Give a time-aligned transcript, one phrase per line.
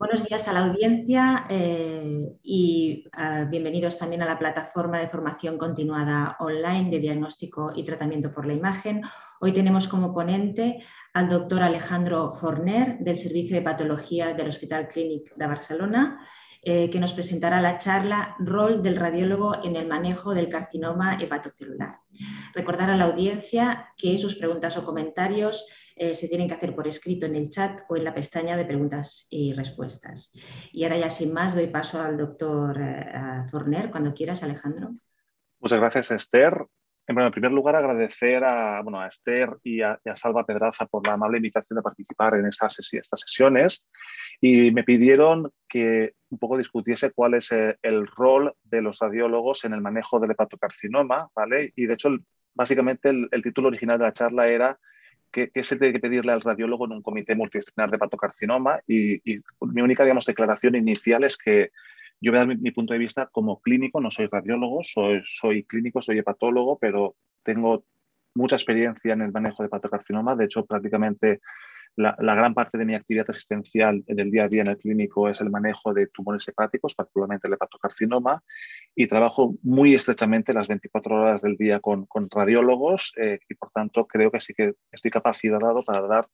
[0.00, 5.58] Buenos días a la audiencia eh, y ah, bienvenidos también a la plataforma de formación
[5.58, 9.02] continuada online de diagnóstico y tratamiento por la imagen.
[9.40, 10.82] Hoy tenemos como ponente
[11.12, 16.18] al doctor Alejandro Forner del Servicio de Patología del Hospital Clínic de Barcelona,
[16.62, 21.98] eh, que nos presentará la charla Rol del radiólogo en el manejo del carcinoma hepatocelular.
[22.54, 25.66] Recordar a la audiencia que sus preguntas o comentarios
[25.96, 28.64] eh, se tienen que hacer por escrito en el chat o en la pestaña de
[28.64, 30.32] preguntas y respuestas.
[30.72, 34.94] Y ahora ya sin más doy paso al doctor eh, Forner, cuando quieras, Alejandro.
[35.60, 36.66] Muchas gracias, Esther.
[37.06, 41.38] En primer lugar, agradecer a, bueno, a Esther y a, Salva Pedraza por la amable
[41.38, 43.84] invitación de participar en estas, estas sesiones.
[44.40, 49.64] Y me pidieron que un poco discutiese cuál es eh, el rol de los radiólogos
[49.64, 51.72] en el manejo del hepatocarcinoma, ¿vale?
[51.74, 52.10] Y de hecho,
[52.54, 54.78] básicamente el, título original de la charla era
[55.30, 59.20] qué, se tiene que pedirle al radiólogo en un comité multidisciplinar de hepatocarcinoma y,
[59.60, 61.70] mi única digamos, declaración inicial es que
[62.20, 65.64] yo voy a dar mi, punto de vista como clínico, no soy radiólogo, soy, soy
[65.64, 67.84] clínico, soy hepatólogo, pero tengo
[68.34, 70.36] mucha experiencia en el manejo de hepatocarcinoma.
[70.36, 71.40] De hecho, prácticamente
[71.96, 75.28] la, gran parte de mi actividad asistencial en el día a día en el clínico
[75.28, 78.42] es el manejo de tumores hepáticos, particularmente el hepatocarcinoma,
[78.94, 84.06] y trabajo muy estrechamente las 24 horas del día con, radiólogos eh, y por tanto
[84.06, 86.26] creo que sí que estoy capacitado para dar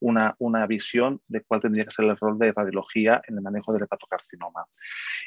[0.00, 3.72] una, una, visión de cuál tendría que ser el rol de radiología en el manejo
[3.72, 4.64] del hepatocarcinoma.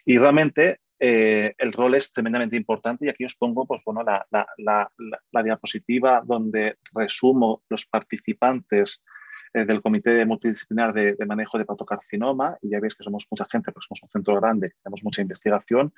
[0.03, 4.25] Y realmente eh, el rol es tremendamente importante y aquí os pongo pues, bueno, la,
[4.29, 4.91] la,
[5.31, 9.01] la diapositiva donde resumo los participantes
[9.55, 13.71] eh, del Comité Multidisciplinar de, Manejo de Patocarcinoma, y ya veis que somos mucha gente,
[13.71, 15.93] porque somos un centro grande, tenemos mucha investigación,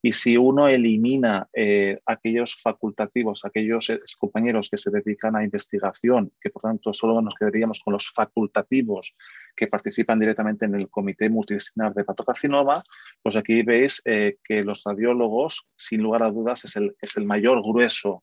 [0.00, 6.30] y si uno elimina eh, aquellos facultativos, aquellos eh, compañeros que se dedican a investigación,
[6.40, 9.16] que por tanto solo nos quedaríamos con los facultativos
[9.56, 12.84] que participan directamente en el Comité Multidisciplinar de Patocarcinoma,
[13.20, 17.60] pues aquí veis que los radiólogos, sin lugar a dudas, es el, es el mayor
[17.60, 18.22] grueso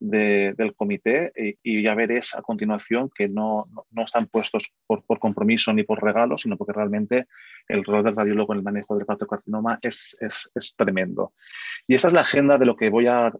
[0.00, 1.32] del comité
[1.62, 6.02] y, ya veréis a continuación que no, no, están puestos por, por, compromiso ni por
[6.02, 7.26] regalo, sino porque realmente
[7.68, 11.32] el rol del radiólogo en el manejo del hepatocarcinoma es, es, es tremendo.
[11.86, 13.32] Y esta es la agenda de lo que voy a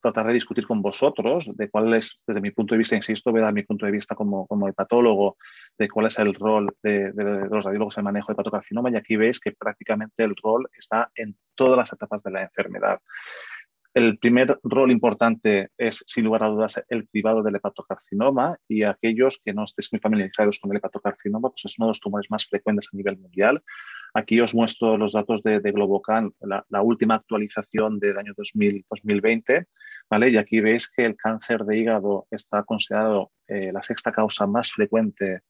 [0.00, 3.52] tratar de discutir con vosotros, de cuál es, desde mi punto de vista, insisto, dar
[3.52, 5.36] mi punto de vista como, como hepatólogo,
[5.76, 8.96] de cuál es el rol de, de, los radiólogos en el manejo del hepatocarcinoma, y
[8.96, 13.00] aquí veis que prácticamente el rol está en todas las etapas de la enfermedad.
[13.94, 19.40] El primer rol importante es, sin lugar a dudas, el cribado del hepatocarcinoma y aquellos
[19.42, 22.46] que no estéis muy familiarizados con el hepatocarcinoma, pues es uno de los tumores más
[22.46, 23.62] frecuentes a nivel mundial.
[24.14, 29.66] Aquí os muestro los datos de, Globocan, la, última actualización del año 2020,
[30.08, 30.30] ¿vale?
[30.30, 34.72] Y aquí veis que el cáncer de hígado está considerado eh, la sexta causa más
[34.72, 35.40] frecuente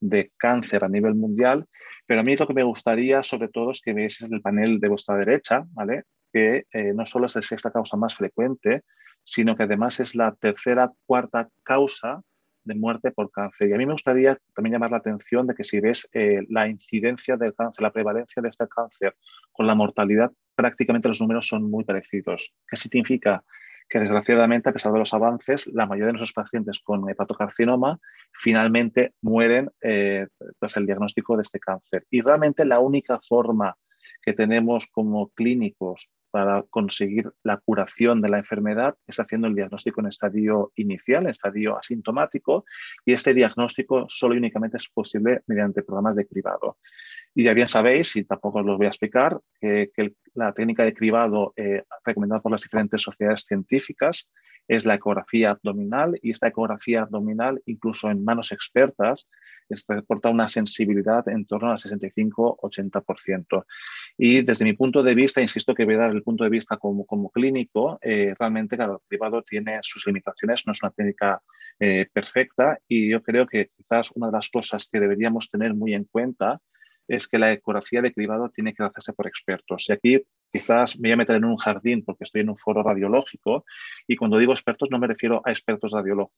[0.00, 1.66] de cáncer a nivel mundial,
[2.06, 4.88] pero a mí lo que me gustaría sobre todo es que veáis el panel de
[4.88, 6.04] vuestra derecha, ¿vale?
[6.36, 8.82] Que eh, no solo es la sexta causa más frecuente,
[9.22, 12.20] sino que además es la tercera, cuarta causa
[12.62, 13.70] de muerte por cáncer.
[13.70, 16.68] Y a mí me gustaría también llamar la atención de que si ves eh, la
[16.68, 19.16] incidencia del cáncer, la prevalencia de este cáncer
[19.50, 22.52] con la mortalidad, prácticamente los números son muy parecidos.
[22.68, 23.42] ¿Qué significa?
[23.88, 27.98] Que desgraciadamente, a pesar de los avances, la mayoría de nuestros pacientes con hepatocarcinoma
[28.34, 30.26] finalmente mueren eh,
[30.58, 32.04] tras el diagnóstico de este cáncer.
[32.10, 33.74] Y realmente la única forma
[34.20, 40.02] que tenemos como clínicos para conseguir la curación de la enfermedad es haciendo el diagnóstico
[40.02, 42.66] en estadio inicial, en estadio asintomático,
[43.06, 46.76] y este diagnóstico solo y únicamente es posible mediante programas de cribado.
[47.34, 49.90] Y ya bien sabéis, y tampoco os lo voy a explicar, que,
[50.34, 54.30] la técnica de cribado eh, recomendada por las diferentes sociedades científicas
[54.68, 59.26] es la ecografía abdominal y esta ecografía abdominal, incluso en manos expertas,
[59.88, 63.64] reporta una sensibilidad en torno al 65-80%.
[64.18, 66.76] Y desde mi punto de vista, insisto que voy a dar el punto de vista
[66.76, 71.42] como, como clínico, eh, realmente el privado tiene sus limitaciones, no es una técnica
[71.78, 75.94] eh, perfecta y yo creo que quizás una de las cosas que deberíamos tener muy
[75.94, 76.60] en cuenta
[77.08, 79.86] es que la ecografía de cribado tiene que hacerse por expertos.
[79.88, 82.82] Y aquí quizás me voy a meter en un jardín porque estoy en un foro
[82.82, 83.64] radiológico
[84.06, 86.32] y cuando digo expertos no me refiero a expertos radiólogos,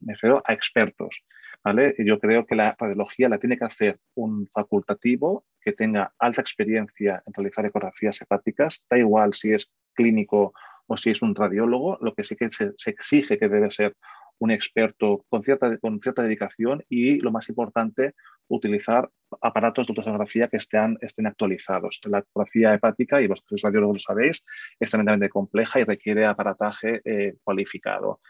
[0.00, 1.24] me refiero a expertos.
[1.62, 1.94] ¿vale?
[1.98, 7.22] Yo creo que la radiología la tiene que hacer un facultativo que tenga alta experiencia
[7.26, 10.52] en realizar ecografías hepáticas, da igual si es clínico
[10.86, 13.96] o si es un radiólogo, lo que sí que se, se exige que debe ser
[14.38, 18.14] un experto con cierta, con cierta dedicación y, lo más importante,
[18.48, 19.08] utilizar
[19.40, 22.00] aparatos de ultrasonografía que estén, estén actualizados.
[22.04, 24.44] La ecografía hepática, y vosotros radiólogos lo sabéis,
[24.78, 28.20] es tremendamente compleja y requiere aparataje eh, cualificado.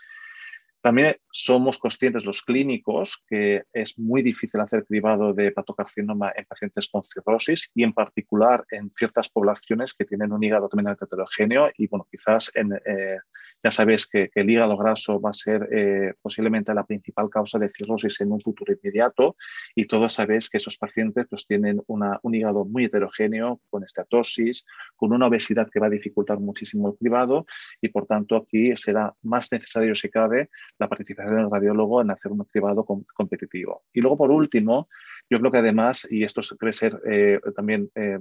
[0.86, 6.88] También somos conscientes los clínicos que es muy difícil hacer cribado de hepatocarcinoma en pacientes
[6.88, 11.88] con cirrosis y en particular en ciertas poblaciones que tienen un hígado tremendamente heterogéneo y
[11.88, 13.18] bueno, quizás en, eh,
[13.66, 17.68] ya sabéis que, el hígado graso va a ser eh, posiblemente la principal causa de
[17.68, 19.34] cirrosis en un futuro inmediato
[19.74, 24.64] y todos sabéis que esos pacientes pues, tienen un hígado muy heterogéneo, con estatosis,
[24.94, 27.44] con una obesidad que va a dificultar muchísimo el cribado
[27.80, 30.48] y por tanto aquí será más necesario si cabe
[30.78, 33.82] la participación del radiólogo en hacer un cribado competitivo.
[33.92, 34.88] Y luego por último,
[35.28, 38.20] yo creo que además, y esto debe ser eh, también eh,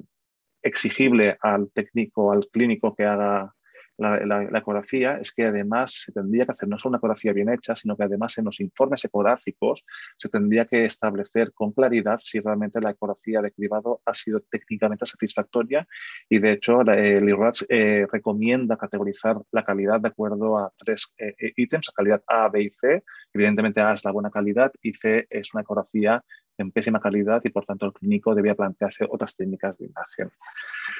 [0.64, 3.54] exigible al técnico, al clínico que haga
[3.98, 7.76] la, ecografía es que además se tendría que hacer no solo una ecografía bien hecha,
[7.76, 12.82] sino que además en los informes ecográficos se tendría que establecer con claridad si realmente
[12.82, 15.88] la ecografía de cribado ha sido técnicamente satisfactoria
[16.30, 21.34] y de hecho el IRATS eh, recomienda categorizar la calidad de acuerdo a tres eh,
[21.38, 23.04] eh, ítems, calidad A, B y C.
[23.34, 26.24] Evidentemente A es la buena calidad y C es una ecografía
[26.58, 30.32] en pésima calidad y por tanto el clínico debía plantearse otras técnicas de imagen.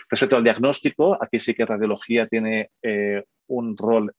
[0.10, 4.14] Respecto al diagnóstico, aquí sí que radiología tiene eh, un rol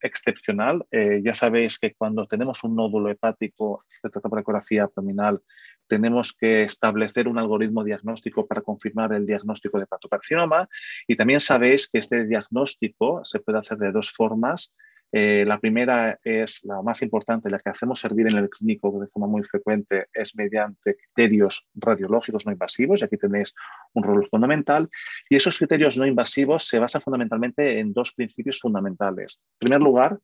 [0.00, 0.86] excepcional.
[0.90, 5.40] Eh, ya sabéis que cuando tenemos un nódulo hepático se trata por ecografía abdominal,
[5.88, 10.68] tenemos que establecer un algoritmo diagnóstico para confirmar el diagnóstico de hepatocarcinoma
[11.06, 14.74] y también sabéis que este diagnóstico se puede hacer de dos formas.
[15.12, 19.06] Eh, la primera es la más importante, la que hacemos servir en el clínico de
[19.06, 23.54] forma muy frecuente, es mediante criterios radiológicos no invasivos, y aquí tenéis
[23.94, 24.88] un rol fundamental.
[25.30, 29.40] Y esos criterios no invasivos se basan fundamentalmente en dos principios fundamentales.
[29.54, 30.18] En primer lugar,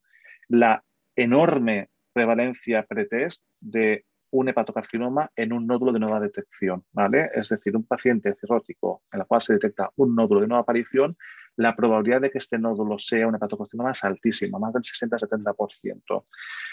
[0.49, 0.83] la
[1.17, 7.31] enorme prevalencia pretest de un hepatocarcinoma en un nódulo de nueva detección, ¿vale?
[7.35, 11.17] Es decir, un paciente cirrótico en el cual se detecta un nódulo de nueva aparición
[11.57, 16.25] la probabilidad de que este nódulo sea un hepatocarcinoma es altísima, más del 60-70%.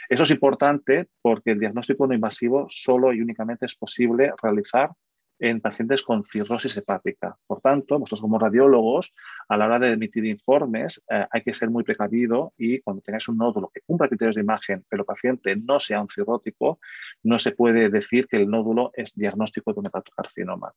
[0.10, 4.92] Eso es importante porque el diagnóstico no invasivo solo y únicamente es posible realizar
[5.39, 7.38] en pacientes con cirrosis hepática.
[7.47, 9.13] Por tanto, vosotros como radiólogos,
[9.47, 13.27] a la hora de emitir informes, eh, hay que ser muy precavido y cuando tengáis
[13.30, 16.80] un nódulo que cumpla criterios de imagen, pero el paciente no sea un cirrótico,
[17.24, 20.74] no se puede decir que el nódulo es diagnóstico de un hepatocarcinoma.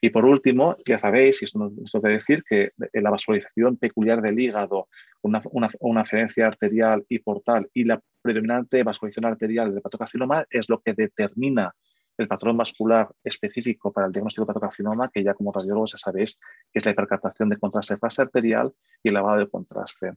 [0.00, 4.38] Y por último, ya sabéis, y esto nos quiere decir, que la vascularización peculiar del
[4.38, 4.88] hígado,
[5.22, 10.68] una, una, una aferencia arterial y portal y la predominante vascularización arterial del hepatocarcinoma es
[10.68, 11.74] lo que determina
[12.22, 16.38] el patrón vascular específico para el diagnóstico de patocarcinoma, que ya como radiólogos ya sabéis
[16.72, 18.72] que es la hipercaptación de contraste de fase arterial
[19.02, 20.12] y el lavado de contraste.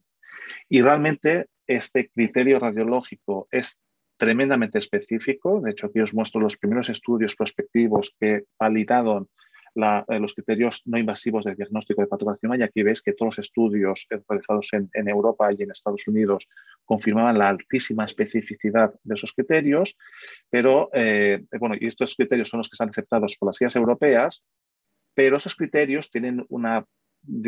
[0.69, 3.81] Y realmente este criterio radiológico es
[4.17, 5.61] tremendamente específico.
[5.61, 9.27] De hecho, aquí os muestro los primeros estudios prospectivos que validaron
[9.75, 13.45] eh, los criterios no invasivos de diagnóstico de patocarcinoma y aquí veis que todos los
[13.45, 16.47] estudios realizados en, Europa y en Estados Unidos
[16.85, 19.97] confirmaban la altísima especificidad de esos criterios,
[20.49, 24.45] pero eh, bueno, y estos criterios son los que están aceptados por las guías europeas,
[25.13, 26.85] pero esos criterios tienen una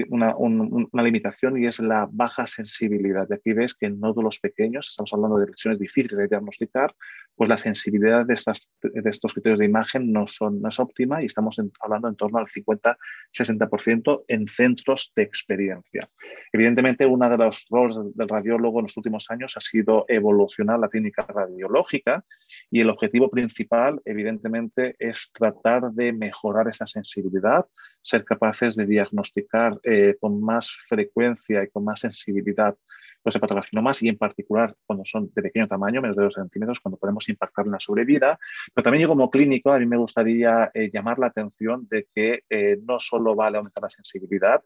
[0.09, 3.27] una, una, limitación y es la baja sensibilidad.
[3.27, 6.93] De aquí ves que en nódulos pequeños, estamos hablando de lesiones difíciles de diagnosticar,
[7.35, 11.21] pues la sensibilidad de, estas, de estos criterios de imagen no, son, no es óptima
[11.21, 16.01] y estamos hablando en torno al 50-60% en centros de experiencia.
[16.51, 20.89] Evidentemente, uno de los roles del radiólogo en los últimos años ha sido evolucionar la
[20.89, 22.23] técnica radiológica
[22.71, 27.65] y el objetivo principal, evidentemente, es tratar de mejorar esa sensibilidad,
[28.01, 32.75] ser capaces de diagnosticar eh, con más frecuencia y con más sensibilidad
[33.23, 36.97] los hepatocarcinomas y en particular cuando son de pequeño tamaño, menos de 2 centímetros, cuando
[36.97, 38.39] podemos impactar en la sobrevida.
[38.73, 42.43] Pero también yo como clínico, a mí me gustaría eh, llamar la atención de que
[42.49, 44.63] eh, no solo vale aumentar la sensibilidad,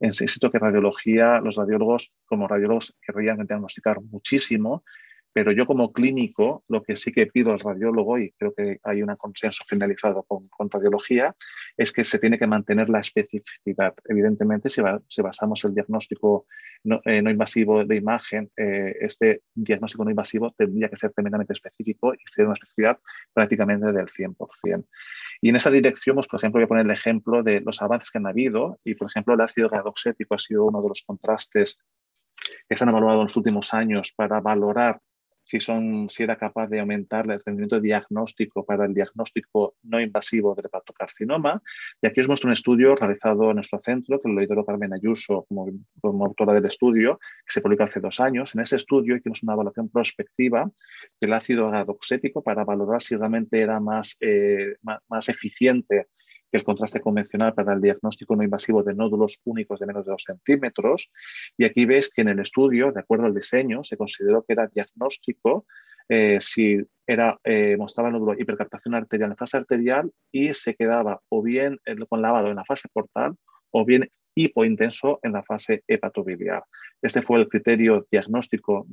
[0.00, 4.82] insisto que radiología, los radiólogos como radiólogos querrían diagnosticar muchísimo,
[5.32, 9.02] pero yo como clínico, lo que sí que pido al radiólogo, y creo que hay
[9.02, 11.34] un consenso finalizado con, radiología,
[11.76, 13.94] es que se tiene que mantener la especificidad.
[14.08, 14.82] Evidentemente, si,
[15.22, 16.46] basamos el diagnóstico
[16.84, 22.12] no, eh, invasivo de imagen, eh, este diagnóstico no invasivo tendría que ser tremendamente específico
[22.14, 22.98] y ser una especificidad
[23.32, 24.84] prácticamente del 100%.
[25.40, 28.10] Y en esa dirección, pues, por ejemplo, voy a poner el ejemplo de los avances
[28.10, 31.78] que han habido, y por ejemplo, el ácido gadoxético ha sido uno de los contrastes
[32.68, 35.00] que se han evaluado en los últimos años para valorar
[35.50, 40.54] si, son, si era capaz de aumentar el rendimiento diagnóstico para el diagnóstico no invasivo
[40.54, 41.60] del hepatocarcinoma.
[42.00, 45.46] Y aquí os muestro un estudio realizado en nuestro centro, que lo lideró Carmen Ayuso
[45.48, 45.66] como,
[46.00, 48.54] como, autora del estudio, que se publicó hace dos años.
[48.54, 50.70] En ese estudio hicimos una evaluación prospectiva
[51.20, 56.06] del ácido gadoxético para valorar si realmente era más, eh, más, más eficiente
[56.52, 60.22] el contraste convencional para el diagnóstico no invasivo de nódulos únicos de menos de 2
[60.22, 61.10] centímetros.
[61.56, 64.66] Y aquí ves que en el estudio, de acuerdo al diseño, se consideró que era
[64.66, 65.66] diagnóstico
[66.08, 71.40] eh, si era, eh, mostraba nódulo hipercaptación arterial en fase arterial y se quedaba o
[71.40, 71.78] bien
[72.08, 73.36] con lavado en la fase portal
[73.70, 76.64] o bien hipointenso en la fase hepatobiliar.
[77.00, 78.86] Este fue el criterio diagnóstico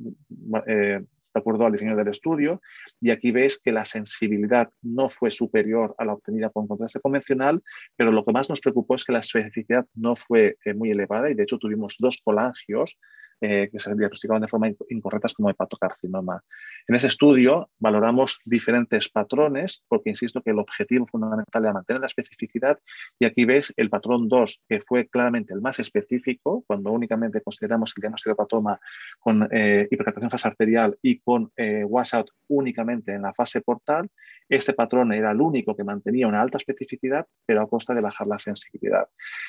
[0.66, 1.04] eh,
[1.38, 2.60] de acuerdo al diseño del estudio,
[3.00, 7.62] y aquí ves que la sensibilidad no fue superior a la obtenida con contraste convencional,
[7.96, 11.30] pero lo que más nos preocupó es que la especificidad no fue eh, muy elevada
[11.30, 12.98] y de hecho tuvimos dos colangios
[13.40, 16.42] eh, que se diagnosticaban de forma incorrecta como hepatocarcinoma.
[16.86, 22.06] En ese estudio valoramos diferentes patrones, porque insisto que el objetivo fundamental era mantener la
[22.06, 22.78] especificidad,
[23.18, 27.92] y aquí ves el patrón 2, que fue claramente el más específico, cuando únicamente consideramos
[27.96, 28.80] el diagnóstico de hepatoma
[29.18, 34.08] con eh, hipercaptación fase arterial y con eh, washout únicamente en la fase portal.
[34.48, 38.26] Este patrón era el único que mantenía una alta especificidad, pero a costa de bajar
[38.26, 39.06] la sensibilidad.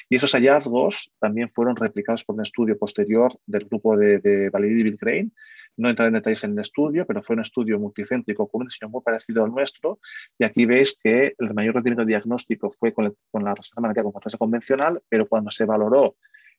[0.09, 4.83] Y esos hallazgos también fueron replicados por un estudio posterior del grupo de, de Valerie
[4.83, 5.31] Bill.
[5.77, 8.89] No entraré en detalles en el estudio, pero fue un estudio multicéntrico con un diseño
[8.89, 9.99] muy parecido al nuestro.
[10.37, 14.11] Y aquí veis que el mayor rendimiento diagnóstico fue con, con la resonancia magnética con
[14.11, 16.17] contraste convencional, pero cuando se valoró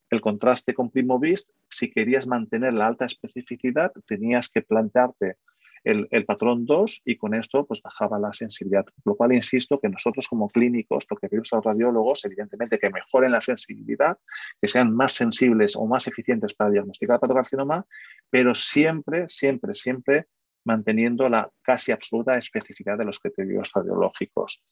[0.09, 5.37] el contraste con Primobist, si querías mantener la alta especificidad, tenías que plantearte
[5.85, 8.85] el, patrón 2 y con esto pues bajaba la sensibilidad.
[9.05, 12.91] Lo cual insisto que nosotros como clínicos lo que pedimos a los radiólogos evidentemente que
[12.91, 14.19] mejoren la sensibilidad,
[14.61, 17.87] que sean más sensibles o más eficientes para diagnosticar patocarcinoma,
[18.29, 20.27] pero siempre, siempre, siempre
[20.65, 24.63] manteniendo la casi absoluta especificidad de los criterios radiológicos.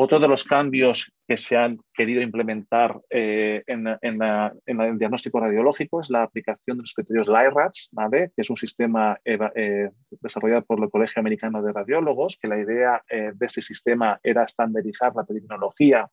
[0.00, 6.08] Otro de los cambios que se han querido implementar eh, en, el diagnóstico radiológico es
[6.08, 9.90] la aplicación de los criterios LIRADS, que es un sistema eh,
[10.20, 14.44] desarrollado por el Colegio Americano de Radiólogos, que la idea eh, de ese sistema era
[14.44, 16.08] estandarizar la terminología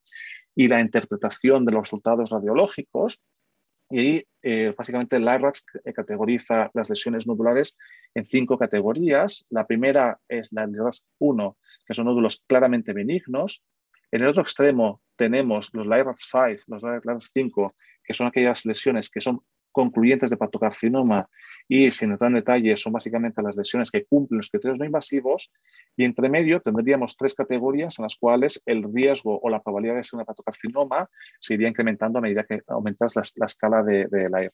[0.56, 3.22] y la interpretación de los resultados radiológicos.
[3.88, 4.24] Y
[4.76, 5.64] básicamente LIRADS
[5.94, 7.78] categoriza las lesiones nodulares
[8.16, 9.46] en cinco categorías.
[9.48, 13.62] La primera es la LIRADS 1, que son nódulos claramente benignos,
[14.10, 19.10] en el otro extremo tenemos los LIRADS 5, los LIRADS 5, que son aquellas lesiones
[19.10, 19.40] que son
[19.76, 21.28] concluyentes de patocarcinoma
[21.68, 25.52] y sin entrar en detalle son básicamente las lesiones que cumplen los criterios no invasivos
[25.96, 30.04] y entre medio tendríamos tres categorías en las cuales el riesgo o la probabilidad de
[30.04, 34.50] ser una patocarcinoma se iría incrementando a medida que aumentas la, escala de, de.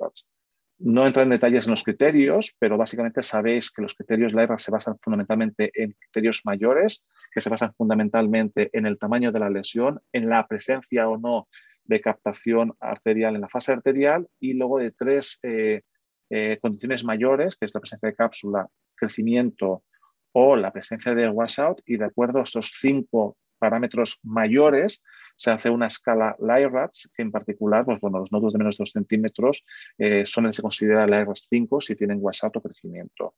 [0.84, 4.72] No entro en detalles en los criterios, pero básicamente sabéis que los criterios LIRA se
[4.72, 10.00] basan fundamentalmente en criterios mayores, que se basan fundamentalmente en el tamaño de la lesión,
[10.12, 11.46] en la presencia o no
[11.84, 15.82] de captación arterial en la fase arterial y luego de tres eh,
[16.30, 19.84] eh, condiciones mayores, que es la presencia de cápsula, crecimiento
[20.32, 25.00] o la presencia de washout, y de acuerdo a estos cinco parámetros mayores,
[25.42, 28.82] se hace una escala LIRADS, que en particular, pues bueno, los nodos de menos de
[28.82, 29.64] 2 centímetros
[29.99, 33.34] eh, son el se considera LIRADS 5 si tienen washout o crecimiento.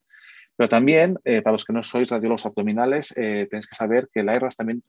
[0.55, 4.23] Pero también, eh, para los que no sois radiólogos abdominales, eh, tenéis que saber que
[4.23, 4.83] la IRAS también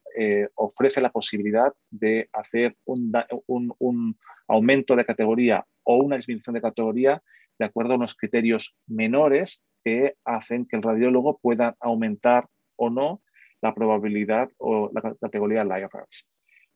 [0.55, 4.17] ofrece la posibilidad de hacer un,
[4.47, 7.23] aumento de categoría o una disminución de categoría
[7.57, 13.21] de acuerdo a unos criterios menores que hacen que el radiólogo pueda aumentar o no
[13.61, 16.27] la probabilidad o la categoría LIRADS.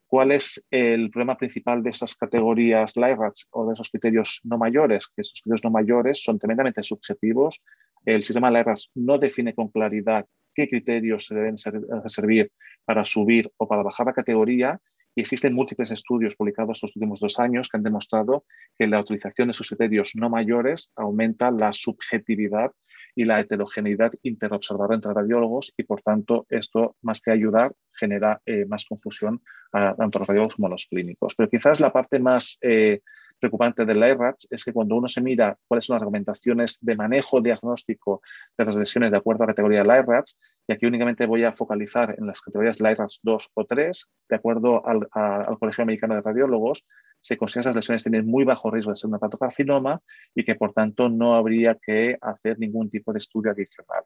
[0.10, 5.08] ¿Cuál es el problema principal de esas categorías LIRADS o de esos criterios no mayores?
[5.08, 7.62] Que esos criterios no mayores son tremendamente subjetivos.
[8.04, 10.25] El sistema LIRADS no define con claridad
[10.56, 12.51] qué criterios se deben servir
[12.86, 14.82] para subir o para bajar la categoría
[15.13, 18.46] y existen múltiples estudios publicados estos últimos dos años que han demostrado
[18.80, 22.72] que la utilización de esos criterios no mayores aumenta la subjetividad
[23.19, 28.65] y la heterogeneidad interobservada entre radiólogos y, por tanto, esto, más que ayudar, genera eh,
[28.65, 29.41] más confusión
[29.73, 31.35] a, tanto los radiólogos como a los clínicos.
[31.35, 33.01] Pero quizás la parte más eh,
[33.39, 37.41] preocupante del IRATS es que cuando uno se mira cuáles son las recomendaciones de manejo
[37.41, 38.22] diagnóstico
[38.58, 42.15] de las lesiones de acuerdo a la categoría LIRATS, y aquí únicamente voy a focalizar
[42.17, 46.86] en las categorías LIRATS 2 o 3, de acuerdo al, al Colegio Americano de Radiólogos,
[47.22, 50.01] se consideran esas lesiones tienen muy bajo riesgo de ser un hepatocarcinoma
[50.34, 54.03] y que por tanto no habría que hacer ningún tipo de estudio adicional.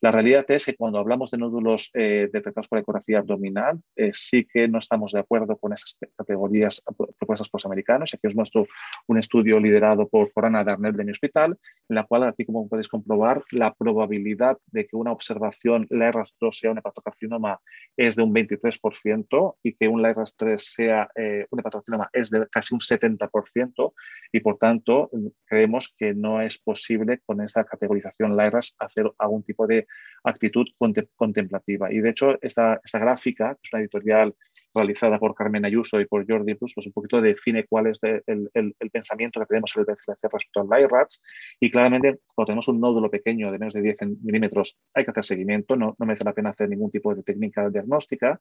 [0.00, 4.46] La realidad es que cuando hablamos de nódulos eh, detectados por ecografía abdominal, eh, sí
[4.46, 6.82] que no estamos de acuerdo con esas categorías
[7.18, 8.12] propuestas por los americanos.
[8.12, 8.66] Aquí os muestro
[9.06, 12.88] un estudio liderado por, Ana Darnell de mi hospital, en la cual, aquí como podéis
[12.88, 17.60] comprobar, la probabilidad de que una observación LAERAS-2 sea un hepatocarcinoma
[17.96, 22.74] es de un 23% y que un LAERAS-3 sea eh, un hepatocarcinoma es de casi
[22.74, 23.92] un 70%
[24.32, 25.10] y por tanto
[25.46, 29.86] creemos que no es posible con esta categorización LAERAS hacer algún tipo de
[30.24, 30.66] actitud
[31.16, 31.92] contemplativa.
[31.92, 34.34] Y de hecho esta, esta gráfica, que es una editorial
[34.76, 38.50] realizada por Carmen Ayuso y por Jordi Plus, pues un poquito define cuál es el,
[38.54, 41.22] el, pensamiento que tenemos sobre el respecto al LiRADS
[41.60, 45.24] y claramente cuando tenemos un nódulo pequeño de menos de 10 milímetros hay que hacer
[45.24, 48.40] seguimiento, no, no merece la pena hacer ningún tipo de técnica diagnóstica,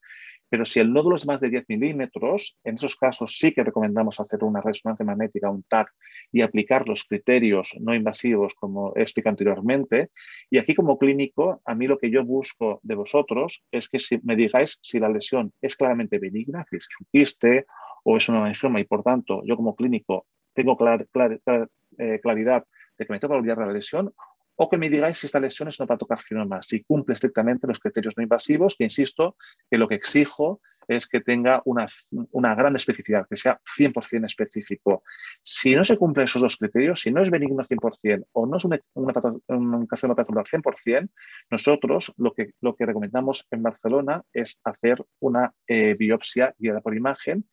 [0.50, 4.20] pero si el nódulo es más de 10 milímetros, en esos casos sí que recomendamos
[4.20, 5.92] hacer una resonancia magnética, un TAC
[6.32, 10.10] y aplicar los criterios no invasivos como he explicado anteriormente.
[10.50, 14.20] Y aquí como clínico, a mí lo que yo busco de vosotros es que si
[14.24, 17.66] me digáis si la lesión es claramente es un quiste
[18.04, 22.66] o es una angioma y por tanto yo como clínico tengo eh, claridad
[22.98, 24.14] de que me toca olvidar la lesión
[24.58, 28.16] o que me digáis si esta lesión es un hepatocarcinoma, si cumple estrictamente los criterios
[28.16, 29.36] no invasivos, que insisto
[29.70, 31.86] que lo que exijo es que tenga una,
[32.32, 35.04] una gran especificidad, que sea 100% específico.
[35.44, 38.66] Si no se cumplen esos dos criterios, si no es benigno 100% o no es
[38.66, 41.10] un, un carcinoma 100%,
[41.50, 46.96] nosotros lo que, lo que recomendamos en Barcelona es hacer una eh, biopsia guiada por
[46.96, 47.46] imagen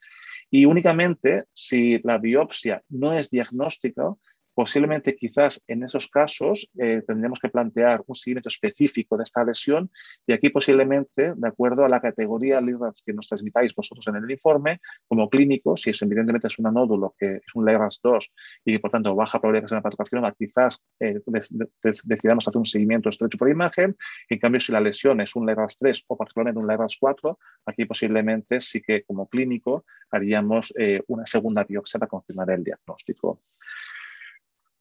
[0.51, 4.21] y únicamente si la biopsia no es diagnóstico,
[4.55, 9.91] Posiblemente quizás en esos casos eh, tendremos que plantear un seguimiento específico de esta lesión
[10.27, 14.31] y aquí posiblemente, de acuerdo a la categoría LIRAS que nos transmitáis vosotros en el
[14.31, 18.33] informe, como clínico, si es, evidentemente es un nódulo que es un LIRAS 2
[18.67, 21.21] y que por tanto baja probabilidad de una patocarcinoma, quizás eh,
[22.05, 23.97] decidamos hacer un seguimiento estrecho por imagen.
[24.29, 27.87] En cambio, si la lesión es un LIRAS 3 o particularmente un LIRAS 4, aquí
[27.87, 33.41] posiblemente sí que como clínico haríamos eh, una segunda biopsia para confirmar el diagnóstico.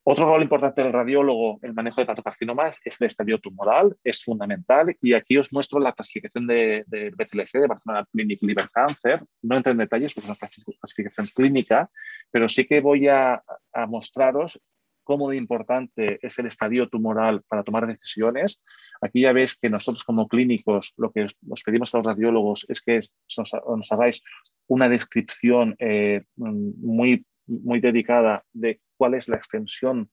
[0.04, 4.96] Otro rol importante del radiólogo el manejo de hepatocarcinomas es el estadio tumoral, es fundamental
[5.00, 9.24] y aquí os muestro la clasificación de, de BCLC, de Barcelona Clinic Liver Cancer.
[9.44, 11.92] No entro en detalles porque es una clasificación clínica,
[12.32, 13.44] pero sí que voy a,
[13.88, 14.60] mostraros
[15.04, 18.64] cómo de importante es el estadio tumoral para tomar decisiones.
[19.02, 22.82] Aquí ya veis que nosotros como clínicos lo que os pedimos a los radiólogos es
[22.82, 23.00] que
[23.38, 24.24] nos, hagáis
[24.68, 30.10] una descripción eh, muy muy dedicada de cuál es la extensión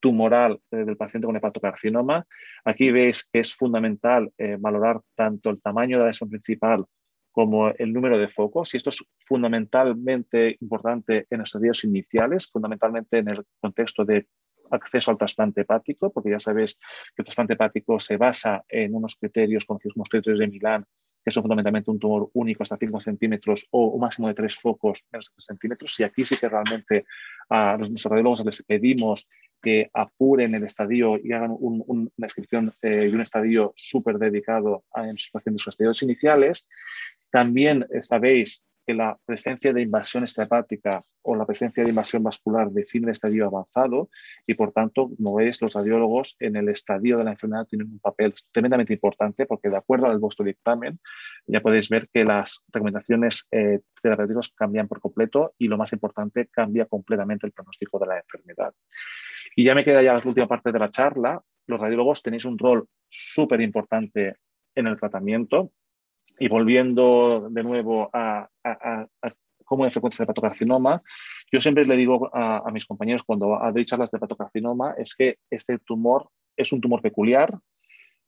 [0.00, 2.26] tumoral eh, del paciente con hepatocarcinoma.
[2.64, 6.84] Aquí veis que es fundamental eh, valorar tanto el tamaño de la lesión principal
[7.32, 8.74] como el número de focos.
[8.74, 14.26] Y esto es fundamentalmente importante en estadios iniciales, fundamentalmente en el contexto de
[14.70, 16.76] acceso al trasplante hepático, porque ya sabéis
[17.14, 20.84] que el trasplante hepático se basa en unos criterios conocidos como criterios de Milán
[21.28, 25.04] que son fundamentalmente un tumor único hasta 5 centímetros o un máximo de 3 focos
[25.12, 26.00] menos de 3 centímetros.
[26.00, 27.04] Y aquí sí que realmente
[27.50, 29.28] a los radiólogos les pedimos
[29.60, 35.06] que apuren el estadio y hagan una descripción eh, de un estadio súper dedicado a
[35.16, 36.66] sus pacientes con estadios iniciales.
[37.30, 43.04] También sabéis que la presencia de invasión extrahepática o la presencia de invasión vascular define
[43.04, 44.08] el estadio avanzado
[44.46, 47.98] y, por tanto, como veis, los radiólogos en el estadio de la enfermedad tienen un
[47.98, 50.98] papel tremendamente importante porque, de acuerdo al vuestro dictamen,
[51.46, 56.48] ya podéis ver que las recomendaciones eh, terapéuticas cambian por completo y, lo más importante,
[56.50, 58.72] cambia completamente el pronóstico de la enfermedad.
[59.54, 61.42] Y ya me queda ya la última parte de la charla.
[61.66, 64.36] Los radiólogos tenéis un rol súper importante
[64.74, 65.72] en el tratamiento
[66.38, 68.48] y volviendo de nuevo a,
[69.64, 71.02] cómo es frecuencia de hepatocarcinoma,
[71.52, 75.78] yo siempre le digo a, mis compañeros cuando doy charlas de hepatocarcinoma es que este
[75.78, 77.50] tumor es un tumor peculiar,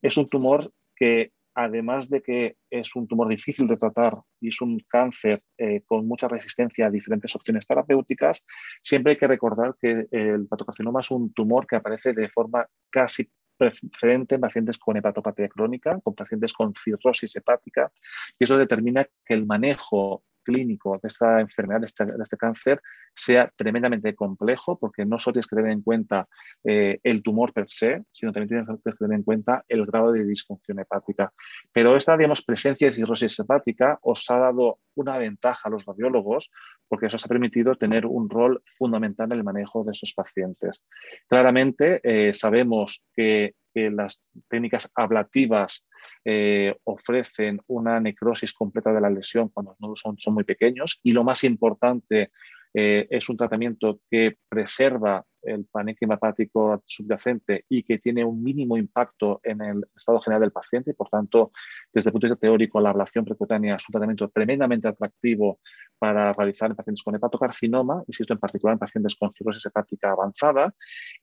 [0.01, 4.61] es un tumor que además de que es un tumor difícil de tratar y es
[4.61, 8.45] un cáncer eh, con mucha resistencia a diferentes opciones terapéuticas,
[8.81, 13.29] siempre hay que recordar que el hepatocarcinoma es un tumor que aparece de forma casi
[13.61, 17.91] precedente en pacientes con hepatopatía crónica, con pacientes con cirrosis hepática,
[18.39, 22.81] y eso determina que el manejo clínico de esta enfermedad, de este, cáncer,
[23.13, 26.27] sea tremendamente complejo, porque no solo tienes que tener en cuenta
[26.63, 30.25] eh, el tumor per se, sino también tienes que tener en cuenta el grado de
[30.25, 31.31] disfunción hepática.
[31.71, 36.51] Pero esta, digamos, presencia de cirrosis hepática os ha dado una ventaja a los radiólogos,
[36.87, 40.83] porque eso os ha permitido tener un rol fundamental en el manejo de esos pacientes.
[41.27, 45.85] Claramente, eh, sabemos que que las técnicas ablativas
[46.25, 50.99] eh, ofrecen una necrosis completa de la lesión cuando los nódulos son, muy pequeños.
[51.03, 52.31] Y lo más importante
[52.73, 58.77] eh, es un tratamiento que preserva el panénquima hepático subyacente y que tiene un mínimo
[58.77, 60.93] impacto en el estado general del paciente.
[60.93, 61.51] Por tanto,
[61.93, 65.59] desde el punto de vista teórico, la ablación precutánea es un tratamiento tremendamente atractivo
[65.97, 70.73] para realizar en pacientes con hepatocarcinoma, insisto, en particular en pacientes con cirrosis hepática avanzada.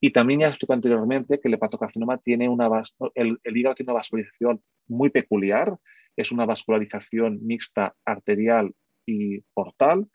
[0.00, 2.68] Y también ya explico anteriormente que el hepatocarcinoma tiene una,
[3.14, 5.76] el hígado tiene una vascularización muy peculiar,
[6.16, 8.74] es una vascularización mixta arterial
[9.06, 10.06] y portal,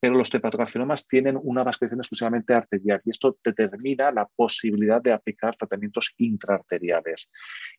[0.00, 5.56] pero los hepatocarcinomas tienen una vascularización exclusivamente arterial y esto determina la posibilidad de aplicar
[5.56, 7.30] tratamientos intraarteriales.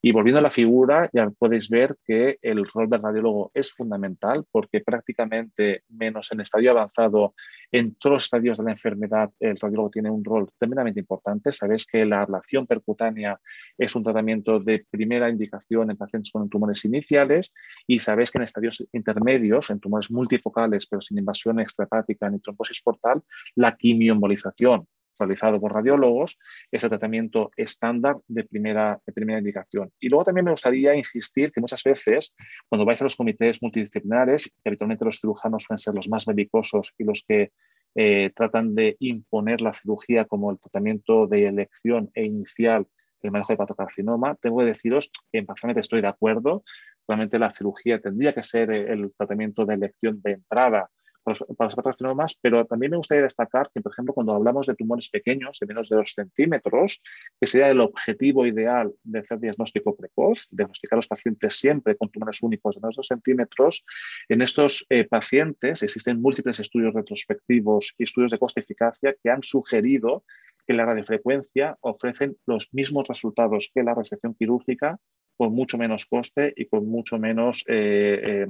[0.01, 4.45] Y volviendo a la figura, ya podéis ver que el rol del radiólogo es fundamental
[4.51, 7.34] porque prácticamente menos en estadio avanzado,
[7.71, 11.51] en todos los estadios de la enfermedad, el radiólogo tiene un rol tremendamente importante.
[11.51, 13.39] Sabéis que la ablación percutánea
[13.77, 17.53] es un tratamiento de primera indicación en pacientes con tumores iniciales
[17.88, 23.21] y sabéis que en estadios intermedios, en tumores multifocales pero sin invasión extrahepática trombosis portal,
[23.56, 24.88] la quimioembolización
[25.21, 26.39] realizado por radiólogos
[26.71, 29.91] es el tratamiento estándar de primera, de primera indicación.
[30.00, 32.34] Y luego también me gustaría insistir que muchas veces
[32.67, 36.93] cuando vais a los comités multidisciplinares, que habitualmente los cirujanos suelen ser los más belicosos
[36.97, 37.52] y los que
[37.95, 42.88] eh, tratan de imponer la cirugía como el tratamiento de elección e inicial
[43.21, 46.63] del manejo de patocarcinoma, tengo que deciros que parcialmente estoy de acuerdo.
[47.08, 50.89] Realmente la cirugía tendría que ser el tratamiento de elección de entrada
[51.23, 55.10] para los, para pero también me gustaría destacar que, por ejemplo, cuando hablamos de tumores
[55.10, 57.01] pequeños, de menos de 2 centímetros,
[57.39, 62.10] que sería el objetivo ideal de hacer diagnóstico precoz, diagnosticar a los pacientes siempre con
[62.10, 63.86] tumores únicos de menos de 2 centímetros,
[64.29, 70.23] en estos eh, pacientes existen múltiples estudios retrospectivos y estudios de coste-eficacia que han sugerido
[70.67, 74.99] que la radiofrecuencia ofrecen los mismos resultados que la resección quirúrgica
[75.38, 78.47] con mucho menos coste y con mucho menos eh, eh,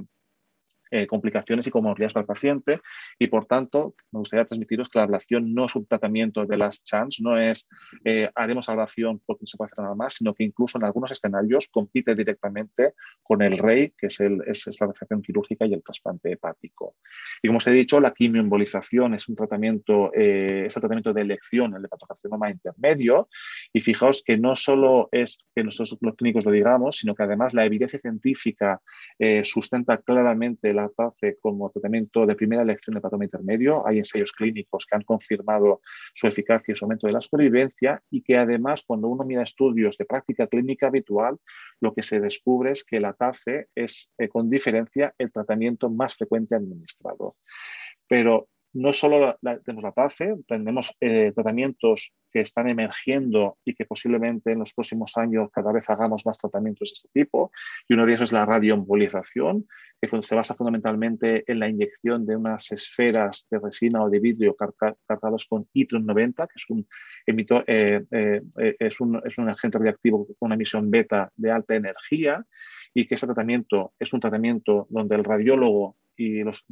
[0.93, 2.81] eh, complicaciones y comorbilidades para el paciente
[3.17, 6.83] y por tanto me gustaría transmitiros que la ablación no es un tratamiento de las
[6.83, 7.65] chance, no es
[8.03, 11.11] eh, haremos ablación porque no se puede hacer nada más, sino que incluso en algunos
[11.11, 15.81] escenarios compite directamente con el rey, que es, el, es, la resección quirúrgica y el
[15.81, 16.95] trasplante hepático.
[17.41, 21.21] Y como os he dicho, la quimioembolización es un tratamiento, eh, es el tratamiento de
[21.21, 23.29] elección, el hepatocarcinoma intermedio,
[23.71, 27.53] y fijaos que no solo es que nosotros los clínicos lo digamos, sino que además
[27.53, 28.81] la evidencia científica
[29.43, 33.87] sustenta claramente la hace como tratamiento de primera elección de patoma intermedio.
[33.87, 35.81] Hay ensayos clínicos que han confirmado
[36.13, 39.97] su eficacia y su aumento de la supervivencia y que además cuando uno mira estudios
[39.97, 41.37] de práctica clínica habitual,
[41.79, 46.15] lo que se descubre es que la TACE es eh, con diferencia el tratamiento más
[46.15, 47.35] frecuente administrado.
[48.07, 54.53] Pero no solo tenemos la PACE, tenemos eh, tratamientos que están emergiendo y que posiblemente
[54.53, 57.51] en los próximos años cada vez hagamos más tratamientos de este tipo.
[57.87, 59.67] Y uno de ellos es la radioembolización,
[59.99, 64.55] que se basa fundamentalmente en la inyección de unas esferas de resina o de vidrio
[64.55, 66.87] cargados con itron 90, que es un,
[67.27, 68.41] eh, eh,
[68.79, 72.45] es, un, es un agente reactivo con una emisión beta de alta energía
[72.93, 76.65] y que ese tratamiento es un tratamiento donde el radiólogo y los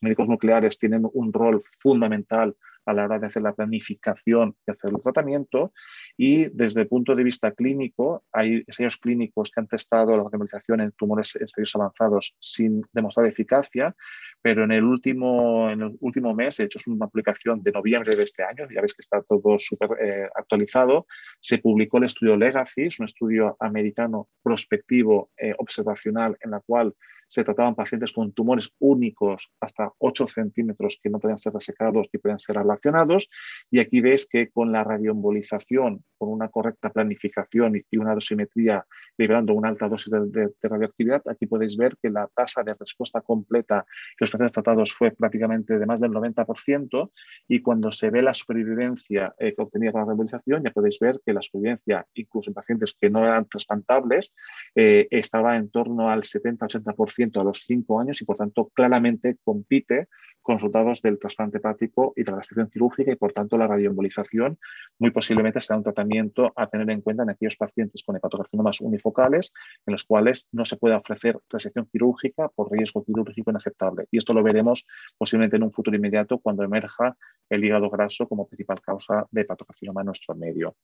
[0.00, 4.90] médicos nucleares tienen un rol fundamental a la hora de hacer la planificación y hacer
[4.90, 5.72] el tratamiento.
[6.16, 10.80] Y desde el punto de vista clínico, hay ensayos clínicos que han testado la randomización
[10.80, 13.94] en tumores estadios avanzados sin demostrar eficacia,
[14.40, 18.16] pero en el último, en el último mes, de hecho es una publicación de noviembre
[18.16, 21.06] de este año, ya veis que está todo súper eh, actualizado,
[21.40, 26.94] se publicó el estudio Legacy, es un estudio americano prospectivo eh, observacional en la cual
[27.32, 32.20] se trataban pacientes con tumores únicos hasta 8 centímetros que no podían ser resecados ni
[32.20, 33.28] podían ser ablacionados.
[33.70, 38.84] Y aquí veis que con la radioembolización, con una correcta planificación y una dosimetría
[39.16, 43.84] liberando una alta dosis de, radioactividad, aquí podéis ver que la tasa de respuesta completa
[44.16, 47.10] que los pacientes tratados fue prácticamente de más del 90%.
[47.48, 51.20] Y cuando se ve la supervivencia eh, que obtenía con la radioembolización, ya podéis ver
[51.24, 54.34] que la supervivencia, incluso en pacientes que no eran trasplantables,
[54.74, 60.08] eh, estaba en torno al 70-80% a los cinco años y por tanto claramente compite
[60.40, 64.58] con resultados del trasplante hepático y de la quirúrgica y por tanto la radioembolización
[64.98, 69.52] muy posiblemente será un tratamiento a tener en cuenta en aquellos pacientes con hepatocarcinomas unifocales
[69.86, 74.06] en los cuales no se puede ofrecer resección quirúrgica por riesgo quirúrgico inaceptable.
[74.10, 74.86] Y esto lo veremos
[75.18, 77.16] posiblemente en un futuro inmediato cuando emerja
[77.48, 80.76] el hígado graso como principal causa de hepatocarcinoma en nuestro medio.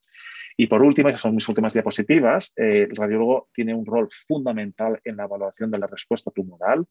[0.56, 5.00] Y por último, esas son mis últimas diapositivas, eh, el radiólogo tiene un rol fundamental
[5.04, 6.86] en la evaluación de la respuesta tumoral.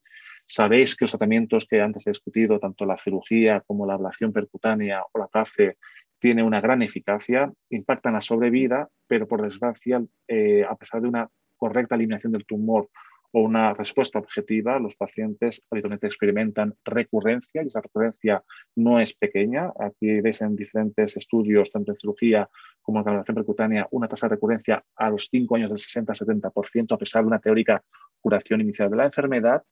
[0.50, 5.04] Sabéis que los tratamientos que antes he discutido, tanto la cirugía como la ablación percutánea
[5.12, 5.78] o la TACE,
[6.20, 11.30] tiene una gran eficacia, impactan la sobrevida, pero por desgracia, eh, a pesar de una
[11.58, 12.90] correcta eliminación del tumor
[13.34, 18.42] o una respuesta objetiva, los pacientes habitualmente experimentan recurrencia y esa recurrencia
[18.76, 19.74] no es pequeña.
[19.78, 22.50] Aquí veis en diferentes estudios, tanto en cirugía
[22.82, 26.98] como en ablación percutánea, una tasa de recurrencia a los 5 años del 60-70%, a
[26.98, 27.84] pesar de una teórica
[28.22, 29.64] curación inicial de la enfermedad.